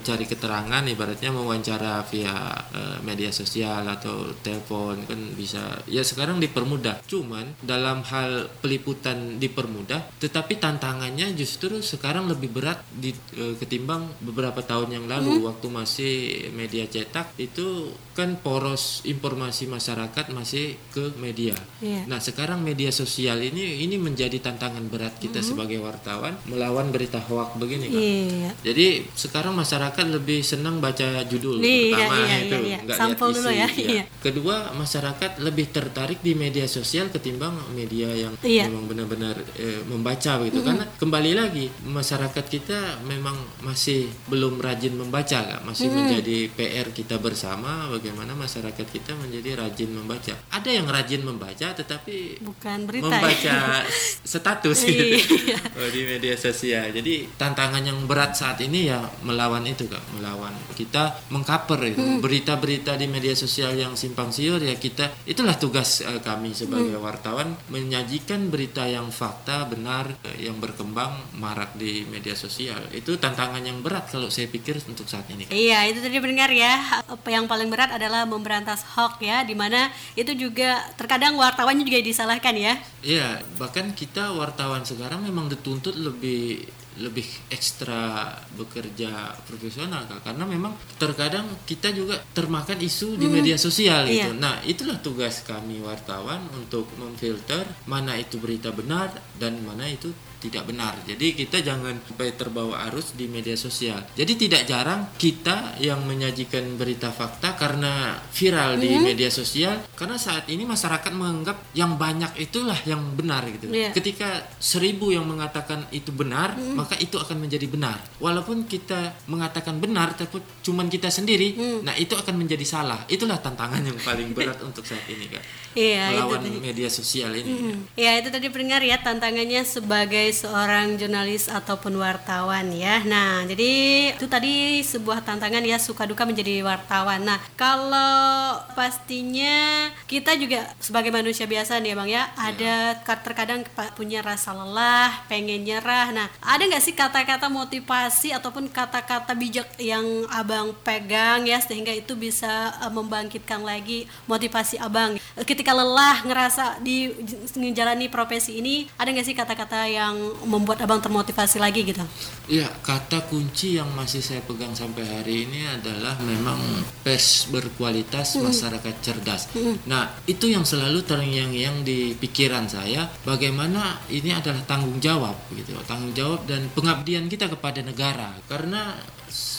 cari 0.06 0.24
keterangan 0.24 0.82
ibaratnya 0.86 1.30
mewawancara 1.34 2.02
via 2.08 2.34
eh, 2.72 2.98
media 3.04 3.30
sosial 3.34 3.84
atau 3.86 4.32
telepon 4.40 4.96
kan 5.06 5.20
bisa. 5.36 5.60
Ya 5.90 6.02
sekarang 6.06 6.38
dipermudah. 6.40 7.02
Cuman 7.06 7.58
dalam 7.62 8.02
hal 8.06 8.48
peliputan 8.62 9.38
dipermudah 9.40 10.20
tetapi 10.20 10.58
tantangannya 10.60 11.32
justru 11.34 11.80
sekarang 11.90 12.30
lebih 12.30 12.54
berat 12.54 12.78
di, 12.94 13.10
eh, 13.34 13.58
ketimbang 13.58 14.06
beberapa 14.22 14.62
tahun 14.62 14.94
yang 14.94 15.06
lalu 15.10 15.42
waktu 15.42 15.66
masih 15.66 16.14
media 16.52 16.86
cetak 16.86 17.34
itu 17.36 17.90
kan 18.14 18.36
poros 18.36 19.02
informasi 19.02 19.66
masyarakat 19.66 20.30
masih 20.30 20.78
ke 20.90 21.10
media 21.16 21.56
Iya. 21.80 22.04
Nah, 22.04 22.20
sekarang 22.20 22.60
media 22.60 22.92
sosial 22.92 23.40
ini 23.40 23.80
ini 23.80 23.96
menjadi 23.96 24.36
tantangan 24.38 24.84
berat 24.86 25.16
kita 25.16 25.40
sebagai 25.40 25.80
wartawan 25.80 26.36
melawan 26.44 26.92
berita 26.92 27.16
hoak 27.16 27.56
begini, 27.56 27.88
Kak. 27.88 27.96
Iya. 27.96 28.50
Jadi 28.60 28.86
sekarang 29.16 29.56
masyarakat 29.56 30.04
lebih 30.12 30.44
senang 30.44 30.76
baca 30.78 31.24
judul 31.24 31.56
Iya, 31.58 31.96
pertama 31.96 32.14
iya, 32.20 32.36
itu, 32.36 32.54
iya, 32.54 32.60
iya. 32.60 32.78
nggak 32.84 32.98
Sampel 33.00 33.28
lihat 33.32 33.36
dulu 33.40 33.48
isi, 33.48 33.56
ya, 33.56 33.68
iya. 33.80 34.02
Kedua, 34.20 34.56
masyarakat 34.76 35.30
lebih 35.40 35.66
tertarik 35.72 36.20
di 36.20 36.32
media 36.36 36.68
sosial 36.68 37.08
ketimbang 37.08 37.56
media 37.72 38.12
yang 38.12 38.36
Iya. 38.44 38.68
memang 38.68 38.84
benar-benar 38.84 39.40
eh, 39.56 39.80
membaca 39.88 40.36
begitu. 40.36 40.60
Karena 40.60 40.84
kembali 41.00 41.32
lagi 41.32 41.64
masyarakat 41.82 42.44
kita 42.44 42.78
memang 43.02 43.34
masih 43.60 44.06
belum 44.26 44.58
rajin 44.58 44.94
membaca, 44.94 45.40
Kak. 45.40 45.60
Masih 45.62 45.88
menjadi 45.88 46.48
PR 46.50 46.88
kita 46.90 47.16
bersama 47.16 47.88
bagaimana 47.88 48.32
masyarakat 48.32 48.84
kita 48.84 49.16
menjadi 49.16 49.56
rajin 49.56 49.90
membaca. 49.90 50.34
Ada 50.50 50.70
yang 50.70 50.86
rajin 50.86 51.22
membaca 51.22 51.72
tetapi 51.72 52.40
Bukan 52.40 52.78
berita 52.84 53.08
membaca 53.08 53.56
ya. 53.56 53.84
status 54.32 54.78
gitu 54.82 55.16
Iya. 55.20 55.58
Oh, 55.76 55.88
di 55.88 56.02
media 56.04 56.34
sosial. 56.34 56.90
Jadi 56.90 57.28
tantangan 57.34 57.80
yang 57.80 58.04
berat 58.04 58.34
saat 58.34 58.60
ini 58.60 58.86
ya 58.86 59.00
melawan 59.22 59.64
itu 59.64 59.86
kak, 59.86 60.02
melawan 60.14 60.52
kita 60.74 61.16
mengcover 61.28 61.80
itu 61.86 61.98
Hmm. 62.00 62.18
berita-berita 62.18 62.96
di 62.96 63.06
media 63.06 63.32
sosial 63.32 63.76
yang 63.76 63.92
simpang 63.92 64.32
siur 64.32 64.56
ya 64.58 64.74
kita 64.74 65.12
itulah 65.24 65.54
tugas 65.54 66.00
eh, 66.00 66.18
kami 66.18 66.50
sebagai 66.50 66.96
Hmm. 66.96 67.04
wartawan 67.04 67.48
menyajikan 67.68 68.48
berita 68.48 68.84
yang 68.84 69.08
fakta 69.10 69.64
benar 69.64 70.08
eh, 70.24 70.48
yang 70.48 70.56
berkembang 70.56 71.12
marak 71.36 71.69
bergerak 71.70 71.78
di 71.78 72.06
media 72.10 72.34
sosial 72.34 72.80
itu 72.90 73.16
tantangan 73.18 73.62
yang 73.62 73.78
berat 73.82 74.10
kalau 74.10 74.30
saya 74.30 74.50
pikir 74.50 74.78
untuk 74.88 75.06
saat 75.06 75.26
ini. 75.30 75.46
Iya, 75.50 75.86
itu 75.90 76.02
tadi 76.02 76.18
mendengar 76.18 76.50
ya. 76.50 77.02
Apa 77.06 77.28
yang 77.30 77.46
paling 77.46 77.70
berat 77.70 77.94
adalah 77.94 78.26
memberantas 78.26 78.82
hoax 78.96 79.20
ya, 79.22 79.42
di 79.46 79.54
mana 79.54 79.90
itu 80.16 80.32
juga 80.34 80.82
terkadang 80.98 81.36
wartawannya 81.38 81.86
juga 81.86 82.00
disalahkan 82.02 82.54
ya. 82.56 82.74
Iya, 83.02 83.42
bahkan 83.58 83.92
kita 83.94 84.34
wartawan 84.34 84.82
sekarang 84.82 85.22
memang 85.22 85.46
dituntut 85.50 85.94
lebih 85.94 86.66
lebih 87.00 87.24
ekstra 87.54 88.34
bekerja 88.58 89.32
profesional 89.46 90.04
Kak. 90.10 90.26
karena 90.26 90.42
memang 90.42 90.74
terkadang 90.98 91.46
kita 91.62 91.94
juga 91.94 92.18
termakan 92.34 92.82
isu 92.82 93.14
di 93.14 93.30
media 93.30 93.54
sosial 93.54 94.04
Iya. 94.04 94.28
gitu. 94.28 94.30
Nah, 94.36 94.58
itulah 94.66 94.98
tugas 94.98 95.40
kami 95.46 95.78
wartawan 95.80 96.44
untuk 96.50 96.90
memfilter 96.98 97.62
mana 97.86 98.18
itu 98.18 98.36
berita 98.42 98.74
benar 98.74 99.14
dan 99.38 99.62
mana 99.62 99.86
itu 99.86 100.10
tidak 100.40 100.64
benar. 100.66 100.96
Jadi 101.04 101.36
kita 101.36 101.60
jangan 101.60 102.00
sampai 102.08 102.32
terbawa 102.34 102.88
arus 102.90 103.12
di 103.12 103.28
media 103.28 103.54
sosial. 103.54 104.00
Jadi 104.16 104.32
tidak 104.48 104.64
jarang 104.64 105.12
kita 105.20 105.76
yang 105.78 106.02
menyajikan 106.08 106.80
berita 106.80 107.12
fakta 107.12 107.54
karena 107.60 108.16
viral 108.32 108.80
di 108.80 108.96
media 108.96 109.28
sosial 109.28 109.84
karena 109.94 110.16
saat 110.16 110.48
ini 110.48 110.64
masyarakat 110.64 111.12
menganggap 111.12 111.60
yang 111.76 112.00
banyak 112.00 112.32
itulah 112.40 112.76
yang 112.88 113.00
benar 113.12 113.44
gitu. 113.52 113.68
Iya. 113.68 113.92
Ketika 113.92 114.48
seribu 114.56 115.12
yang 115.12 115.28
mengatakan 115.28 115.84
itu 115.92 116.10
benar, 116.10 116.56
maka 116.56 116.96
itu 116.96 117.20
akan 117.20 117.36
menjadi 117.44 117.68
benar. 117.68 118.00
Walaupun 118.16 118.64
kita 118.64 119.12
mengatakan 119.28 119.76
benar, 119.76 120.16
tapi 120.16 120.40
cuman 120.64 120.88
kita 120.88 121.12
sendiri, 121.12 121.82
nah 121.84 121.92
itu 122.00 122.16
akan 122.16 122.40
menjadi 122.40 122.64
salah. 122.64 123.04
Itulah 123.06 123.36
tantangan 123.38 123.84
yang 123.84 123.98
paling 124.00 124.32
berat 124.32 124.56
untuk 124.68 124.86
saat 124.88 125.04
ini, 125.10 125.28
kak. 125.28 125.44
Iya, 125.70 126.10
itu 126.10 126.34
Melawan 126.34 126.42
media 126.58 126.88
sosial 126.90 127.30
ini. 127.38 127.46
Hmm. 127.46 127.76
Ya 127.94 128.18
itu 128.18 128.26
tadi 128.26 128.50
pendengar 128.50 128.82
ya 128.82 128.98
tantangannya 128.98 129.62
sebagai 129.62 130.29
seorang 130.34 130.98
jurnalis 130.98 131.48
ataupun 131.48 131.96
wartawan 131.96 132.68
ya. 132.74 133.02
Nah 133.06 133.46
jadi 133.48 133.72
itu 134.14 134.26
tadi 134.26 134.82
sebuah 134.84 135.24
tantangan 135.24 135.64
ya 135.64 135.78
suka 135.80 136.04
duka 136.04 136.28
menjadi 136.28 136.60
wartawan. 136.62 137.24
Nah 137.24 137.38
kalau 137.56 138.60
pastinya 138.74 139.88
kita 140.04 140.36
juga 140.36 140.68
sebagai 140.82 141.14
manusia 141.14 141.48
biasa 141.48 141.80
nih 141.80 141.96
bang 141.96 142.08
ya 142.10 142.22
ada 142.36 142.98
ka- 143.02 143.22
terkadang 143.24 143.64
punya 143.96 144.20
rasa 144.20 144.52
lelah, 144.52 145.24
pengen 145.30 145.64
nyerah. 145.64 146.12
Nah 146.12 146.26
ada 146.44 146.62
nggak 146.62 146.84
sih 146.84 146.94
kata-kata 146.94 147.48
motivasi 147.48 148.36
ataupun 148.36 148.68
kata-kata 148.68 149.32
bijak 149.32 149.66
yang 149.80 150.04
abang 150.30 150.76
pegang 150.84 151.46
ya 151.48 151.58
sehingga 151.62 151.94
itu 151.94 152.12
bisa 152.14 152.74
eh, 152.82 152.92
membangkitkan 152.92 153.62
lagi 153.64 154.04
motivasi 154.28 154.76
abang 154.76 155.16
ketika 155.48 155.72
lelah 155.72 156.22
ngerasa 156.26 156.82
di 156.84 157.10
menjalani 157.56 158.06
profesi 158.12 158.60
ini 158.60 158.84
ada 159.00 159.08
nggak 159.08 159.26
sih 159.26 159.36
kata-kata 159.36 159.88
yang 159.88 160.16
membuat 160.46 160.82
abang 160.84 161.00
termotivasi 161.02 161.58
lagi 161.60 161.84
gitu 161.84 162.02
Iya, 162.50 162.66
kata 162.82 163.30
kunci 163.30 163.78
yang 163.78 163.86
masih 163.94 164.18
saya 164.18 164.42
pegang 164.42 164.74
sampai 164.74 165.06
hari 165.06 165.46
ini 165.46 165.70
adalah 165.70 166.18
memang 166.18 166.58
pers 167.06 167.46
berkualitas, 167.46 168.42
masyarakat 168.42 168.94
cerdas. 168.98 169.46
Nah, 169.86 170.10
itu 170.26 170.50
yang 170.50 170.66
selalu 170.66 171.06
terngiang-ngiang 171.06 171.86
di 171.86 172.10
pikiran 172.18 172.66
saya, 172.66 173.06
bagaimana 173.22 174.02
ini 174.10 174.34
adalah 174.34 174.66
tanggung 174.66 174.98
jawab 174.98 175.38
gitu, 175.54 175.78
tanggung 175.86 176.10
jawab 176.10 176.42
dan 176.50 176.66
pengabdian 176.74 177.30
kita 177.30 177.46
kepada 177.46 177.86
negara. 177.86 178.34
Karena 178.50 178.98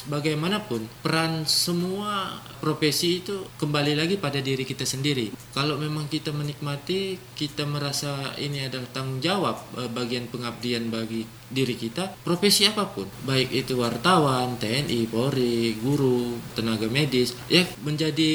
bagaimanapun 0.08 0.86
peran 1.02 1.44
semua 1.46 2.42
profesi 2.64 3.22
itu 3.22 3.46
kembali 3.60 3.94
lagi 3.98 4.16
pada 4.18 4.40
diri 4.40 4.64
kita 4.66 4.86
sendiri. 4.88 5.34
Kalau 5.52 5.76
memang 5.76 6.08
kita 6.08 6.32
menikmati, 6.32 7.20
kita 7.36 7.68
merasa 7.68 8.34
ini 8.40 8.66
adalah 8.66 8.88
tanggung 8.90 9.20
jawab 9.20 9.60
eh, 9.78 9.90
bagian 9.92 10.32
pengabdian 10.32 10.88
bagi 10.90 11.40
diri 11.52 11.76
kita, 11.76 12.16
profesi 12.24 12.66
apa 12.66 12.88
pun, 12.88 13.06
baik 13.28 13.52
itu 13.52 13.78
wartawan, 13.78 14.56
TNI, 14.58 15.08
Polri, 15.12 15.76
guru, 15.78 16.40
tenaga 16.56 16.88
medis, 16.88 17.36
ya 17.52 17.68
menjadi 17.84 18.32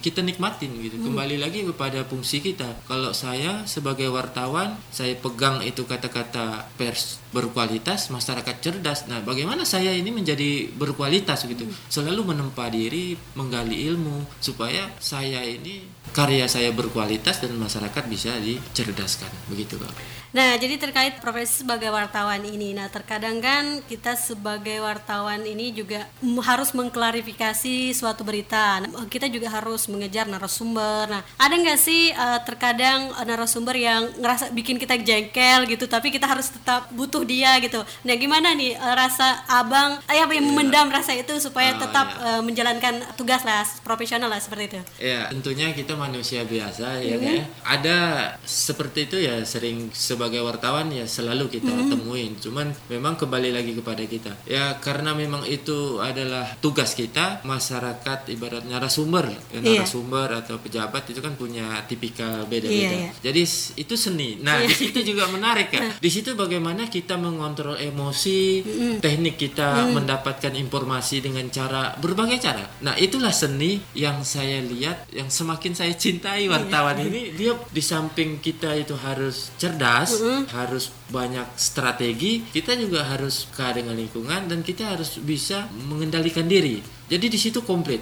kita 0.00 0.24
nikmatin 0.24 0.72
gitu. 0.80 0.96
Kembali 0.98 1.36
lagi 1.38 1.62
kepada 1.62 2.02
fungsi 2.08 2.40
kita. 2.40 2.84
Kalau 2.88 3.12
saya 3.12 3.68
sebagai 3.68 4.08
wartawan, 4.08 4.80
saya 4.88 5.14
pegang 5.14 5.60
itu 5.60 5.84
kata-kata 5.84 6.66
pers 6.80 7.20
berkualitas, 7.34 8.14
masyarakat 8.14 8.56
cerdas. 8.62 9.10
Nah, 9.10 9.18
bagaimana 9.20 9.66
saya 9.66 9.90
ini 9.90 10.14
menjadi 10.14 10.70
berkualitas 10.70 11.44
gitu? 11.44 11.66
Selalu 11.90 12.30
menempa 12.30 12.70
diri, 12.70 13.18
menggali 13.34 13.90
ilmu 13.90 14.22
supaya 14.38 14.88
saya 15.02 15.42
ini 15.42 15.82
karya 16.14 16.46
saya 16.46 16.70
berkualitas 16.70 17.42
dan 17.42 17.58
masyarakat 17.58 18.04
bisa 18.06 18.38
dicerdaskan. 18.38 19.28
Begitu, 19.50 19.76
Kak. 19.82 20.23
Nah, 20.34 20.58
jadi 20.58 20.82
terkait 20.82 21.22
profesi 21.22 21.62
sebagai 21.62 21.94
wartawan 21.94 22.42
ini, 22.42 22.74
nah 22.74 22.90
terkadang 22.90 23.38
kan 23.38 23.78
kita 23.86 24.18
sebagai 24.18 24.82
wartawan 24.82 25.46
ini 25.46 25.70
juga 25.70 26.10
mm, 26.18 26.42
harus 26.42 26.74
mengklarifikasi 26.74 27.94
suatu 27.94 28.26
berita. 28.26 28.82
Nah, 28.82 29.06
kita 29.06 29.30
juga 29.30 29.46
harus 29.46 29.86
mengejar 29.86 30.26
narasumber. 30.26 31.06
Nah, 31.06 31.22
ada 31.38 31.54
nggak 31.54 31.78
sih 31.78 32.10
eh, 32.10 32.40
terkadang 32.42 33.14
eh, 33.14 33.24
narasumber 33.24 33.78
yang 33.78 34.10
ngerasa 34.18 34.50
bikin 34.50 34.74
kita 34.74 34.98
jengkel 34.98 35.70
gitu, 35.70 35.86
tapi 35.86 36.10
kita 36.10 36.26
harus 36.26 36.50
tetap 36.50 36.90
butuh 36.90 37.22
dia 37.22 37.54
gitu. 37.62 37.78
Nah, 38.02 38.14
gimana 38.18 38.58
nih 38.58 38.74
eh, 38.74 38.94
rasa 38.98 39.46
abang, 39.46 40.02
eh, 40.10 40.18
apa 40.18 40.34
yang 40.34 40.50
memendam 40.50 40.90
rasa 40.90 41.14
itu 41.14 41.30
supaya 41.38 41.78
Ah, 41.78 41.78
tetap 41.78 42.06
iya. 42.10 42.38
eh, 42.38 42.42
menjalankan 42.42 42.94
tugas 43.14 43.46
lah 43.46 43.62
profesional 43.86 44.26
lah 44.26 44.42
seperti 44.42 44.64
itu. 44.66 44.80
Ya, 44.98 45.30
tentunya 45.30 45.70
kita 45.70 45.94
manusia 45.94 46.42
biasa 46.42 46.98
ya 46.98 47.22
kayak 47.22 47.54
ada 47.62 47.98
seperti 48.42 49.06
itu 49.06 49.16
ya 49.22 49.46
sering 49.46 49.94
sebagai 50.24 50.40
wartawan 50.40 50.88
ya 50.88 51.04
selalu 51.04 51.52
kita 51.52 51.68
temuin. 51.68 52.32
Cuman 52.40 52.72
memang 52.88 53.20
kembali 53.20 53.52
lagi 53.52 53.76
kepada 53.76 54.00
kita. 54.08 54.32
Ya 54.48 54.72
karena 54.80 55.12
memang 55.12 55.44
itu 55.44 56.00
adalah 56.00 56.48
tugas 56.64 56.96
kita, 56.96 57.44
masyarakat 57.44 58.32
ibaratnya 58.32 58.80
narasumber, 58.80 59.28
ya, 59.28 59.60
Iya. 59.60 59.84
narasumber 59.84 60.40
atau 60.40 60.56
pejabat 60.56 61.12
itu 61.12 61.20
kan 61.20 61.36
punya 61.36 61.84
tipikal 61.84 62.48
beda-beda. 62.48 62.72
Iya, 62.72 62.90
iya. 63.04 63.10
Jadi 63.20 63.42
itu 63.76 63.94
seni. 64.00 64.40
Nah, 64.40 64.64
di 64.64 64.72
situ 64.72 65.04
juga 65.04 65.28
menarik 65.28 65.68
ya. 65.68 65.84
Di 66.04 66.08
situ 66.08 66.32
bagaimana 66.32 66.88
kita 66.88 67.20
mengontrol 67.20 67.76
emosi, 67.76 68.64
teknik 69.04 69.36
kita 69.36 69.92
mendapatkan 69.92 70.56
informasi 70.56 71.20
dengan 71.20 71.44
cara 71.52 71.92
berbagai 72.00 72.40
cara. 72.40 72.64
Nah, 72.80 72.96
itulah 72.96 73.32
seni 73.32 73.76
yang 73.92 74.24
saya 74.24 74.64
lihat 74.64 75.12
yang 75.12 75.28
semakin 75.28 75.76
saya 75.76 75.92
cintai 75.92 76.48
wartawan 76.48 76.96
ini 77.04 77.36
dia 77.36 77.52
di 77.68 77.82
samping 77.84 78.40
kita 78.40 78.72
itu 78.78 78.96
harus 78.96 79.52
cerdas, 79.58 80.13
harus 80.52 80.90
banyak 81.14 81.46
strategi, 81.54 82.42
kita 82.42 82.74
juga 82.74 83.06
harus 83.06 83.46
peka 83.46 83.78
dengan 83.78 83.94
lingkungan 83.94 84.50
dan 84.50 84.66
kita 84.66 84.98
harus 84.98 85.22
bisa 85.22 85.70
mengendalikan 85.86 86.50
diri. 86.50 86.82
Jadi 87.04 87.28
di 87.28 87.36
situ 87.36 87.60
komplit, 87.60 88.00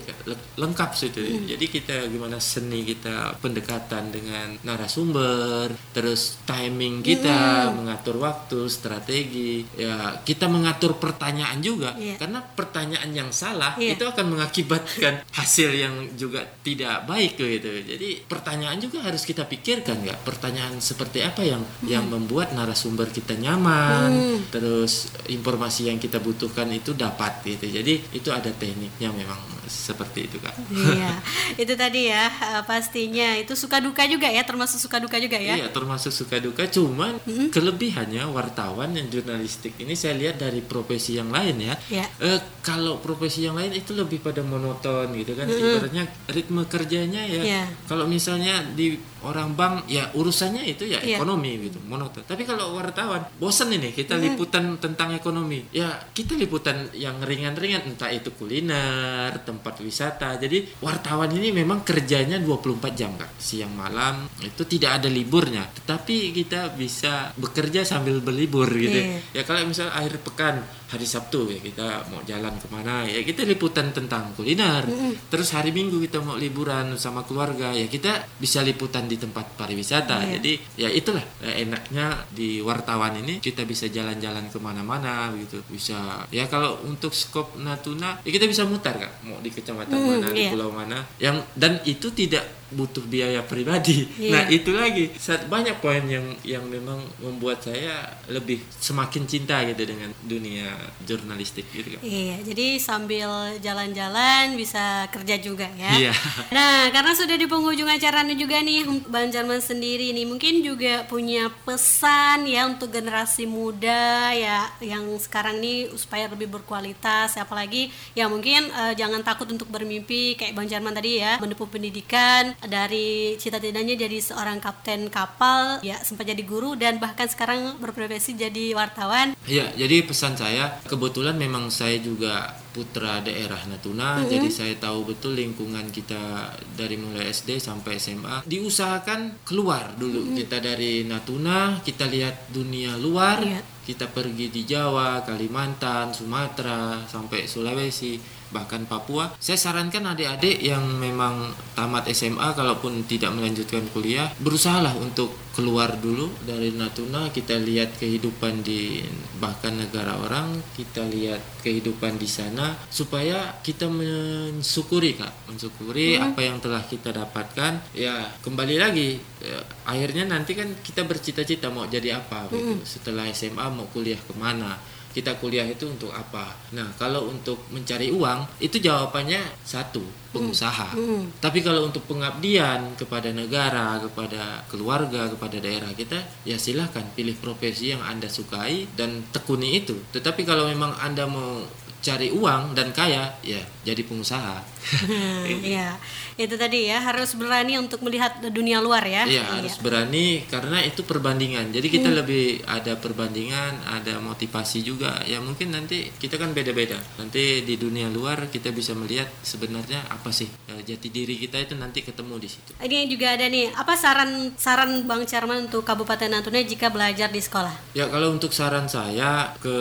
lengkap 0.55 0.91
situ. 0.95 1.19
Jadi 1.43 1.67
kita 1.67 2.07
gimana 2.07 2.39
seni 2.39 2.87
kita 2.87 3.35
pendekatan 3.43 4.15
dengan 4.15 4.55
narasumber, 4.63 5.75
terus 5.91 6.39
timing 6.47 7.03
kita 7.03 7.67
mengatur 7.75 8.23
waktu, 8.23 8.71
strategi, 8.71 9.67
ya 9.75 10.23
kita 10.23 10.47
mengatur 10.47 11.03
pertanyaan 11.03 11.59
juga. 11.59 11.99
Iya. 11.99 12.15
Karena 12.15 12.47
pertanyaan 12.47 13.11
yang 13.11 13.35
salah 13.35 13.75
Iya. 13.75 13.99
itu 13.99 14.07
akan 14.07 14.39
mengakibatkan 14.39 15.27
hasil 15.39 15.75
yang 15.75 16.15
juga 16.15 16.47
tidak 16.63 17.03
baik 17.03 17.35
gitu. 17.43 17.83
Jadi 17.83 18.23
pertanyaan 18.31 18.79
juga 18.79 19.03
harus 19.03 19.27
kita 19.27 19.51
pikirkan 19.51 19.99
nggak? 20.07 20.23
Pertanyaan 20.23 20.79
seperti 20.79 21.27
apa 21.27 21.43
yang 21.43 21.67
yang 21.91 22.07
membuat 22.07 22.55
narasumber 22.55 23.02
kita 23.11 23.35
nyaman, 23.35 24.39
terus 24.53 25.11
informasi 25.27 25.91
yang 25.91 25.99
kita 25.99 26.23
butuhkan 26.23 26.69
itu 26.71 26.95
dapat 26.95 27.43
gitu. 27.43 27.67
Jadi 27.67 28.13
itu 28.15 28.29
ada 28.31 28.53
tekniknya 28.53 29.11
memang 29.11 29.39
seperti 29.67 30.29
itu 30.29 30.37
kak. 30.43 30.55
iya, 30.75 31.17
itu 31.63 31.73
tadi 31.79 32.13
ya 32.13 32.29
eh, 32.29 32.63
pastinya 32.69 33.39
itu 33.41 33.57
suka 33.57 33.81
duka 33.81 34.05
juga 34.05 34.29
ya, 34.29 34.45
termasuk 34.45 34.79
suka 34.79 35.01
duka 35.01 35.17
juga 35.17 35.41
ya. 35.41 35.57
Iya 35.57 35.69
termasuk 35.73 36.13
suka 36.13 36.37
duka 36.39 36.69
cuman 36.69 37.19
kelebihannya 37.51 38.29
wartawan 38.29 38.93
yang 38.93 39.09
jurnalistik 39.09 39.79
ini 39.81 39.97
saya 39.97 40.19
lihat 40.19 40.43
dari 40.43 40.61
profesi 40.61 41.17
yang 41.17 41.33
lain 41.33 41.57
ya. 41.63 41.75
Iya. 41.89 42.07
Eh, 42.21 42.41
kalau 42.61 43.01
profesi 43.01 43.49
yang 43.49 43.57
lain 43.57 43.73
itu 43.73 43.97
lebih 43.97 44.21
pada 44.21 44.45
monoton 44.45 45.09
gitu 45.17 45.33
kan. 45.33 45.49
Ibaratnya 45.49 46.05
ritme 46.31 46.63
kerjanya 46.69 47.23
ya. 47.25 47.43
Iya. 47.43 47.63
Kalau 47.89 48.05
misalnya 48.05 48.61
di 48.77 49.12
orang 49.25 49.55
bank 49.55 49.87
ya 49.87 50.11
urusannya 50.15 50.63
itu 50.67 50.87
ya 50.87 50.99
Iya. 51.03 51.19
ekonomi 51.19 51.59
gitu 51.71 51.79
monoton. 51.87 52.23
Tapi 52.23 52.43
kalau 52.47 52.77
wartawan 52.79 53.23
bosan 53.39 53.75
ini 53.75 53.91
kita 53.91 54.19
liputan 54.19 54.79
tentang 54.79 55.15
ekonomi. 55.15 55.67
Ya 55.75 55.91
kita 56.13 56.39
liputan 56.39 56.91
yang 56.95 57.19
ringan-ringan 57.23 57.95
entah 57.95 58.11
itu 58.11 58.31
kuliner, 58.35 59.35
tempat 59.43 59.81
wisata. 59.83 60.39
Jadi 60.39 60.79
wartawan 60.85 61.31
ini 61.35 61.51
memang 61.51 61.83
kerjanya 61.83 62.39
24 62.39 62.93
jam 62.95 63.11
kak. 63.19 63.35
Siang 63.39 63.73
malam 63.75 64.29
itu 64.43 64.63
tidak 64.67 65.03
ada 65.03 65.09
liburnya. 65.11 65.67
Tetapi 65.67 66.31
kita 66.37 66.75
bisa 66.75 67.35
bekerja 67.35 67.83
sambil 67.83 68.23
berlibur 68.23 68.69
gitu. 68.71 68.99
Iya. 68.99 69.19
Ya 69.35 69.43
kalau 69.43 69.67
misal 69.67 69.91
akhir 69.91 70.23
pekan 70.23 70.63
hari 70.93 71.09
Sabtu 71.09 71.49
ya 71.49 71.57
kita 71.57 72.05
mau 72.13 72.21
jalan 72.29 72.53
ke 72.61 72.69
mana 72.69 73.09
ya 73.09 73.25
kita 73.25 73.49
liputan 73.49 73.91
tentang 73.97 74.37
kuliner. 74.37 74.85
Terus 75.33 75.49
hari 75.57 75.73
Minggu 75.73 75.97
kita 76.05 76.21
mau 76.21 76.37
liburan 76.37 77.01
sama 77.01 77.25
keluarga 77.25 77.73
ya 77.73 77.89
kita 77.89 78.29
bisa 78.37 78.61
liputan 78.61 79.09
di 79.09 79.17
tempat 79.17 79.57
pariwisata. 79.57 80.21
Iya. 80.21 80.31
Jadi 80.37 80.53
ya 80.77 80.89
itulah 80.93 81.25
eh, 81.41 81.65
enaknya 81.65 82.29
di 82.29 82.61
wartawan 82.61 83.17
ini 83.17 83.41
kita 83.41 83.65
bisa 83.65 83.89
jalan-jalan 83.89 84.53
ke 84.53 84.59
mana-mana 84.61 85.33
gitu. 85.41 85.65
Bisa 85.73 86.29
ya 86.29 86.45
kalau 86.47 86.77
untuk 86.85 87.17
skop 87.17 87.57
Natuna 87.57 88.21
ya 88.21 88.31
kita 88.31 88.45
bisa 88.45 88.69
mutar 88.69 89.01
kak 89.01 89.25
mau 89.25 89.41
di 89.41 89.49
kecamatan 89.49 89.91
Hmm, 89.93 90.19
mana 90.19 90.29
di 90.35 90.45
iya. 90.45 90.51
pulau 90.51 90.75
mana 90.75 90.99
yang 91.23 91.39
dan 91.55 91.79
itu 91.87 92.11
tidak 92.11 92.43
butuh 92.73 93.05
biaya 93.05 93.45
pribadi. 93.45 94.09
Iya. 94.19 94.33
Nah 94.33 94.43
itu 94.49 94.73
lagi 94.73 95.05
Saat 95.19 95.47
banyak 95.47 95.79
poin 95.79 96.03
yang 96.09 96.25
yang 96.43 96.65
memang 96.67 96.99
membuat 97.21 97.63
saya 97.63 98.11
lebih 98.27 98.59
semakin 98.81 99.29
cinta 99.29 99.63
gitu 99.69 99.83
dengan 99.85 100.11
dunia 100.25 100.73
jurnalistik 101.05 101.69
gitu 101.71 101.99
kan. 101.99 102.03
Iya, 102.03 102.37
jadi 102.43 102.67
sambil 102.81 103.59
jalan-jalan 103.61 104.57
bisa 104.57 105.07
kerja 105.13 105.39
juga 105.39 105.69
ya. 105.79 105.93
Iya. 106.09 106.13
Nah, 106.51 106.89
karena 106.91 107.13
sudah 107.13 107.37
di 107.37 107.47
penghujung 107.47 107.89
acaranya 107.89 108.35
juga 108.35 108.59
nih, 108.63 108.87
Bang 109.09 109.31
Jarman 109.31 109.61
sendiri 109.61 110.11
nih 110.17 110.27
mungkin 110.27 110.65
juga 110.65 111.05
punya 111.07 111.53
pesan 111.67 112.49
ya 112.49 112.67
untuk 112.67 112.91
generasi 112.91 113.45
muda 113.47 114.33
ya 114.33 114.71
yang 114.81 115.07
sekarang 115.21 115.61
nih 115.61 115.93
supaya 115.95 116.27
lebih 116.31 116.49
berkualitas, 116.51 117.37
apalagi 117.39 117.93
ya 118.17 118.27
mungkin 118.27 118.71
eh, 118.71 118.95
jangan 118.97 119.21
takut 119.23 119.47
untuk 119.51 119.69
bermimpi 119.69 120.35
kayak 120.39 120.57
Bang 120.57 120.67
Jarman 120.67 120.95
tadi 120.97 121.21
ya, 121.21 121.39
menempuh 121.39 121.69
pendidikan 121.69 122.55
dari 122.63 123.35
cita-citanya 123.39 123.99
jadi 123.99 124.19
seorang 124.23 124.63
kapten 124.63 125.11
kapal, 125.11 125.83
ya 125.83 125.99
sempat 125.99 126.31
jadi 126.31 126.43
guru 126.47 126.79
dan 126.79 127.03
bahkan 127.03 127.27
sekarang 127.27 127.79
berprofesi 127.83 128.39
jadi 128.39 128.75
wartawan. 128.75 129.35
Iya, 129.47 129.75
jadi 129.75 130.07
pesan 130.07 130.39
saya 130.39 130.79
kebetulan 130.87 131.35
memang 131.35 131.69
saya 131.75 131.99
juga 131.99 132.55
putra 132.73 133.21
daerah 133.21 133.61
Natuna, 133.69 134.25
jadi 134.25 134.49
saya 134.49 134.75
tahu 134.81 135.13
betul 135.13 135.37
lingkungan 135.37 135.93
kita 135.93 136.57
dari 136.73 136.97
mulai 136.97 137.29
SD 137.29 137.61
sampai 137.61 138.01
SMA. 138.01 138.49
Diusahakan 138.49 139.45
keluar 139.45 139.93
dulu 140.01 140.33
kita 140.33 140.57
dari 140.63 141.05
Natuna, 141.05 141.85
kita 141.85 142.09
lihat 142.09 142.49
dunia 142.49 142.97
luar, 142.97 143.45
Iya. 143.45 143.61
kita 143.85 144.09
pergi 144.09 144.49
di 144.49 144.65
Jawa, 144.65 145.21
Kalimantan, 145.21 146.17
Sumatera, 146.17 147.05
sampai 147.05 147.45
Sulawesi, 147.45 148.17
bahkan 148.53 148.85
Papua. 148.85 149.33
Saya 149.41 149.59
sarankan 149.59 150.13
adik-adik 150.13 150.61
yang 150.61 150.85
memang 151.01 151.51
tamat 151.73 152.07
SMA 152.13 152.53
kalaupun 152.53 153.03
tidak 153.09 153.33
melanjutkan 153.33 153.83
kuliah, 153.91 154.29
berusahalah 154.39 154.95
untuk 155.01 155.33
keluar 155.53 156.01
dulu 156.01 156.33
dari 156.49 156.73
Natuna, 156.73 157.29
kita 157.29 157.61
lihat 157.61 158.01
kehidupan 158.01 158.65
di 158.65 159.05
bahkan 159.37 159.77
negara 159.77 160.17
orang, 160.17 160.65
kita 160.73 161.05
lihat 161.05 161.41
kehidupan 161.61 162.17
di 162.17 162.25
sana 162.25 162.73
supaya 162.89 163.61
kita 163.61 163.87
mensyukuri 163.89 165.21
Kak, 165.21 165.53
mensyukuri 165.53 166.17
apa 166.17 166.41
yang 166.41 166.57
telah 166.61 166.81
kita 166.85 167.13
dapatkan. 167.13 167.93
Ya, 167.93 168.33
kembali 168.41 168.77
lagi 168.81 169.21
eh, 169.45 169.65
akhirnya 169.85 170.25
nanti 170.25 170.57
kan 170.57 170.73
kita 170.81 171.05
bercita-cita 171.05 171.69
mau 171.69 171.85
jadi 171.85 172.17
apa 172.17 172.49
gitu. 172.49 172.81
Setelah 172.85 173.29
SMA 173.33 173.67
mau 173.69 173.85
kuliah 173.93 174.19
ke 174.19 174.33
mana? 174.33 174.81
Kita 175.13 175.37
kuliah 175.39 175.69
itu 175.69 175.87
untuk 175.89 176.11
apa? 176.11 176.57
Nah, 176.73 176.89
kalau 176.97 177.29
untuk 177.29 177.61
mencari 177.69 178.09
uang 178.09 178.61
itu 178.65 178.81
jawabannya 178.81 179.41
satu, 179.63 180.03
pengusaha. 180.33 180.97
Tapi 181.39 181.61
kalau 181.61 181.87
untuk 181.87 182.09
pengabdian 182.09 182.97
kepada 182.97 183.31
negara, 183.31 184.01
kepada 184.01 184.65
keluarga, 184.67 185.29
kepada 185.29 185.61
daerah 185.61 185.93
kita, 185.93 186.19
ya 186.49 186.57
silahkan 186.57 187.05
pilih 187.13 187.37
profesi 187.39 187.93
yang 187.93 188.01
Anda 188.01 188.27
sukai 188.27 188.89
dan 188.97 189.23
tekuni 189.31 189.85
itu. 189.85 189.95
Tetapi 190.11 190.43
kalau 190.49 190.67
memang 190.67 190.97
Anda 190.99 191.29
mau 191.29 191.63
cari 192.03 192.35
uang 192.35 192.75
dan 192.75 192.91
kaya, 192.91 193.31
ya 193.47 193.63
jadi 193.87 194.03
pengusaha. 194.03 194.59
Iya, 195.63 195.95
itu 196.35 196.55
tadi 196.57 196.89
ya 196.89 196.99
harus 196.99 197.35
berani 197.35 197.77
untuk 197.77 198.01
melihat 198.01 198.41
dunia 198.49 198.81
luar 198.81 199.05
ya. 199.05 199.25
Iya 199.25 199.45
harus 199.59 199.77
berani 199.79 200.45
karena 200.47 200.81
itu 200.81 201.03
perbandingan. 201.03 201.71
Jadi 201.71 201.89
kita 201.89 202.09
Hmm. 202.09 202.19
lebih 202.19 202.45
ada 202.65 202.97
perbandingan, 202.97 203.73
ada 203.85 204.19
motivasi 204.19 204.81
juga. 204.81 205.21
Ya 205.25 205.39
mungkin 205.39 205.73
nanti 205.73 206.09
kita 206.13 206.37
kan 206.37 206.53
beda-beda. 206.53 206.97
Nanti 207.17 207.63
di 207.63 207.75
dunia 207.77 208.09
luar 208.09 208.49
kita 208.49 208.71
bisa 208.71 208.93
melihat 208.93 209.29
sebenarnya 209.43 210.05
apa 210.09 210.29
sih 210.29 210.49
eh, 210.69 210.81
jati 210.83 211.09
diri 211.09 211.37
kita 211.37 211.59
itu 211.59 211.75
nanti 211.75 212.01
ketemu 212.01 212.37
di 212.37 212.49
situ. 212.49 212.71
Ini 212.77 213.07
juga 213.07 213.35
ada 213.35 213.47
nih, 213.47 213.73
apa 213.73 213.93
saran 213.95 214.53
saran 214.57 215.05
Bang 215.05 215.25
Charman 215.25 215.67
untuk 215.67 215.83
Kabupaten 215.83 216.29
Natuna 216.29 216.61
jika 216.61 216.89
belajar 216.89 217.29
di 217.29 217.41
sekolah? 217.41 217.93
Ya 217.93 218.09
kalau 218.09 218.33
untuk 218.33 218.53
saran 218.53 218.87
saya 218.87 219.53
ke 219.59 219.75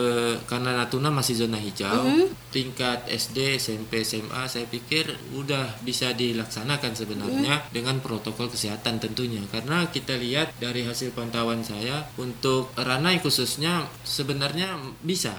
karena 0.46 0.72
Natuna 0.74 1.08
masih 1.08 1.36
zona 1.36 1.56
hijau, 1.56 2.28
tingkat 2.48 3.08
SD, 3.08 3.56
SMP, 3.56 4.02
SMA 4.02 4.44
saya 4.44 4.66
pikir 4.66 5.08
udah 5.32 5.80
bisa 5.80 6.12
dilaksanakan 6.42 6.92
sebenarnya 6.92 7.70
dengan 7.70 8.02
protokol 8.02 8.50
kesehatan 8.50 8.98
tentunya. 8.98 9.38
Karena 9.46 9.86
kita 9.86 10.18
lihat 10.18 10.58
dari 10.58 10.82
hasil 10.82 11.14
pantauan 11.14 11.62
saya 11.62 12.02
untuk 12.18 12.74
Ranai 12.74 13.22
khususnya 13.22 13.86
sebenarnya 14.02 14.74
bisa. 15.00 15.32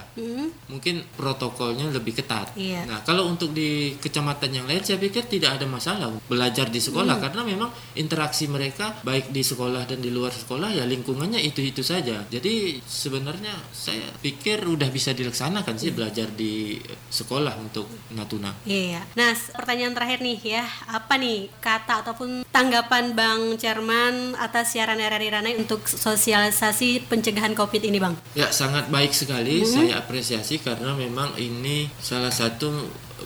Mungkin 0.71 1.03
protokolnya 1.13 1.91
lebih 1.91 2.15
ketat. 2.15 2.55
Iya. 2.55 2.87
Nah, 2.87 3.03
kalau 3.03 3.27
untuk 3.27 3.51
di 3.51 3.99
kecamatan 3.99 4.49
yang 4.53 4.65
lain 4.65 4.81
saya 4.81 4.95
pikir 4.95 5.27
tidak 5.27 5.59
ada 5.59 5.67
masalah 5.67 6.07
belajar 6.25 6.69
di 6.69 6.79
sekolah 6.79 7.19
karena 7.19 7.41
memang 7.43 7.69
interaksi 7.93 8.47
mereka 8.47 8.95
baik 9.03 9.29
di 9.29 9.43
sekolah 9.43 9.83
dan 9.83 9.99
di 9.99 10.09
luar 10.09 10.31
sekolah 10.31 10.71
ya 10.71 10.87
lingkungannya 10.87 11.43
itu-itu 11.43 11.83
saja. 11.83 12.23
Jadi 12.25 12.79
sebenarnya 12.79 13.51
saya 13.69 14.07
pikir 14.19 14.63
udah 14.63 14.87
bisa 14.87 15.11
dilaksanakan 15.11 15.75
sih 15.75 15.91
belajar 15.91 16.31
di 16.31 16.79
sekolah 17.09 17.59
untuk 17.59 17.85
Natuna. 18.13 18.53
Iya. 18.63 19.03
Nah, 19.13 19.33
s- 19.33 19.51
pertanyaan 19.51 19.91
terakhir 19.91 20.21
nih 20.21 20.39
ya, 20.39 20.63
apa 20.93 21.17
nih 21.17 21.49
kata 21.57 22.05
ataupun 22.05 22.45
tanggapan 22.53 23.17
Bang 23.17 23.57
Charman 23.57 24.37
atas 24.37 24.77
siaran 24.77 25.01
RRI 25.01 25.33
Ranai 25.33 25.57
untuk 25.57 25.89
sosialisasi 25.89 27.09
pencegahan 27.09 27.57
COVID 27.57 27.81
ini, 27.81 27.97
Bang? 27.97 28.13
Ya 28.37 28.53
sangat 28.53 28.93
baik 28.93 29.09
sekali 29.09 29.65
saya 29.65 29.97
apresiasi 29.97 30.61
karena 30.61 30.93
memang 30.93 31.33
ini 31.41 31.89
salah 31.97 32.29
satu 32.29 32.69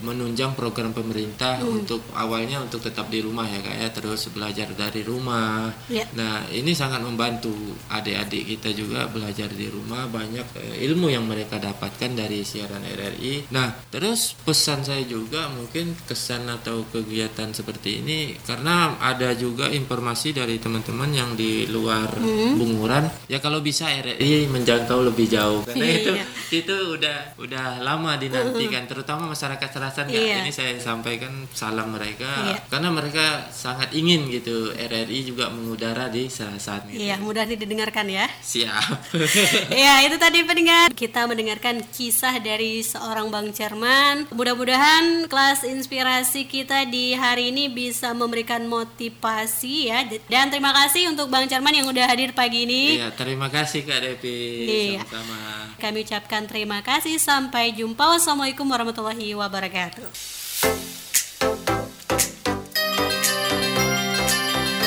menunjang 0.02 0.54
program 0.54 0.92
pemerintah 0.92 1.60
untuk 1.62 2.02
awalnya 2.14 2.60
untuk 2.60 2.80
tetap 2.80 3.08
di 3.08 3.20
rumah 3.20 3.46
ya 3.46 3.60
kak 3.60 3.76
ya 3.78 3.90
terus 3.90 4.30
belajar 4.30 4.70
dari 4.74 5.02
rumah. 5.02 5.70
Ya. 5.88 6.06
Nah 6.14 6.46
ini 6.50 6.74
sangat 6.74 7.02
membantu 7.02 7.54
adik-adik 7.88 8.58
kita 8.58 8.72
juga 8.72 9.06
belajar 9.08 9.50
di 9.50 9.68
rumah 9.68 10.06
banyak 10.08 10.46
eh, 10.58 10.86
ilmu 10.86 11.08
yang 11.08 11.26
mereka 11.26 11.58
dapatkan 11.58 12.12
dari 12.14 12.42
siaran 12.42 12.82
RRI. 12.82 13.50
Nah 13.52 13.74
terus 13.90 14.36
pesan 14.38 14.84
saya 14.84 15.04
juga 15.04 15.48
mungkin 15.50 15.96
kesan 16.06 16.48
atau 16.48 16.86
kegiatan 16.90 17.52
seperti 17.52 18.02
ini 18.02 18.20
karena 18.42 18.96
ada 18.98 19.34
juga 19.34 19.68
informasi 19.68 20.32
dari 20.32 20.58
teman-teman 20.58 21.10
yang 21.10 21.32
di 21.34 21.66
luar 21.68 22.10
bunguran 22.56 23.06
ya 23.26 23.38
kalau 23.38 23.60
bisa 23.60 23.88
RRI 23.88 24.48
menjangkau 24.48 25.04
lebih 25.04 25.28
jauh 25.28 25.62
karena 25.64 25.86
itu 25.88 26.12
Iya. 26.18 26.26
itu 26.50 26.76
udah 26.96 27.18
udah 27.38 27.66
lama 27.80 28.16
dinantikan 28.16 28.88
terutama 28.88 29.28
masyarakat 29.28 29.70
Kak. 29.90 30.12
Iya. 30.12 30.38
ini 30.42 30.52
saya 30.52 30.74
sampaikan 30.78 31.32
salam 31.52 31.94
mereka 31.94 32.28
Iya. 32.44 32.58
karena 32.68 32.90
mereka 32.90 33.26
sangat 33.50 33.92
ingin 33.92 34.28
gitu 34.28 34.74
RRI 34.74 35.20
juga 35.24 35.48
mengudara 35.48 36.08
di 36.08 36.28
Serasan 36.28 36.88
gitu. 36.88 37.00
Iya, 37.00 37.16
mudah 37.18 37.46
didengarkan 37.46 38.08
ya. 38.08 38.28
siap 38.40 39.08
Ya, 39.74 40.02
itu 40.02 40.18
tadi 40.18 40.44
pendengar. 40.44 40.92
Kita 40.92 41.24
mendengarkan 41.24 41.84
kisah 41.88 42.38
dari 42.40 42.82
seorang 42.82 43.30
Bang 43.30 43.52
Cerman. 43.52 44.28
Mudah-mudahan 44.32 45.28
kelas 45.28 45.64
inspirasi 45.64 46.46
kita 46.46 46.84
di 46.84 47.14
hari 47.14 47.50
ini 47.50 47.68
bisa 47.68 48.12
memberikan 48.12 48.66
motivasi 48.66 49.88
ya. 49.88 50.04
Dan 50.26 50.50
terima 50.50 50.74
kasih 50.74 51.10
untuk 51.10 51.28
Bang 51.28 51.46
Cerman 51.46 51.72
yang 51.72 51.88
udah 51.88 52.06
hadir 52.06 52.32
pagi 52.32 52.66
ini. 52.66 52.98
Iya, 52.98 53.14
terima 53.14 53.48
kasih 53.48 53.84
Kak 53.84 54.00
Devi 54.00 54.40
Iya. 54.68 55.04
sama-sama 55.04 55.40
Kami 55.78 55.98
ucapkan 56.02 56.44
terima 56.46 56.80
kasih. 56.82 57.16
Sampai 57.18 57.72
jumpa. 57.72 58.02
Wassalamualaikum 58.10 58.66
warahmatullahi 58.66 59.38
wabarakatuh. 59.78 60.10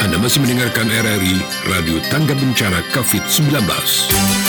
Anda 0.03 0.17
masih 0.19 0.43
mendengarkan 0.43 0.91
RRI 0.91 1.37
Radio 1.71 2.03
Tangga 2.11 2.35
Bencana 2.35 2.83
COVID-19. 2.91 4.40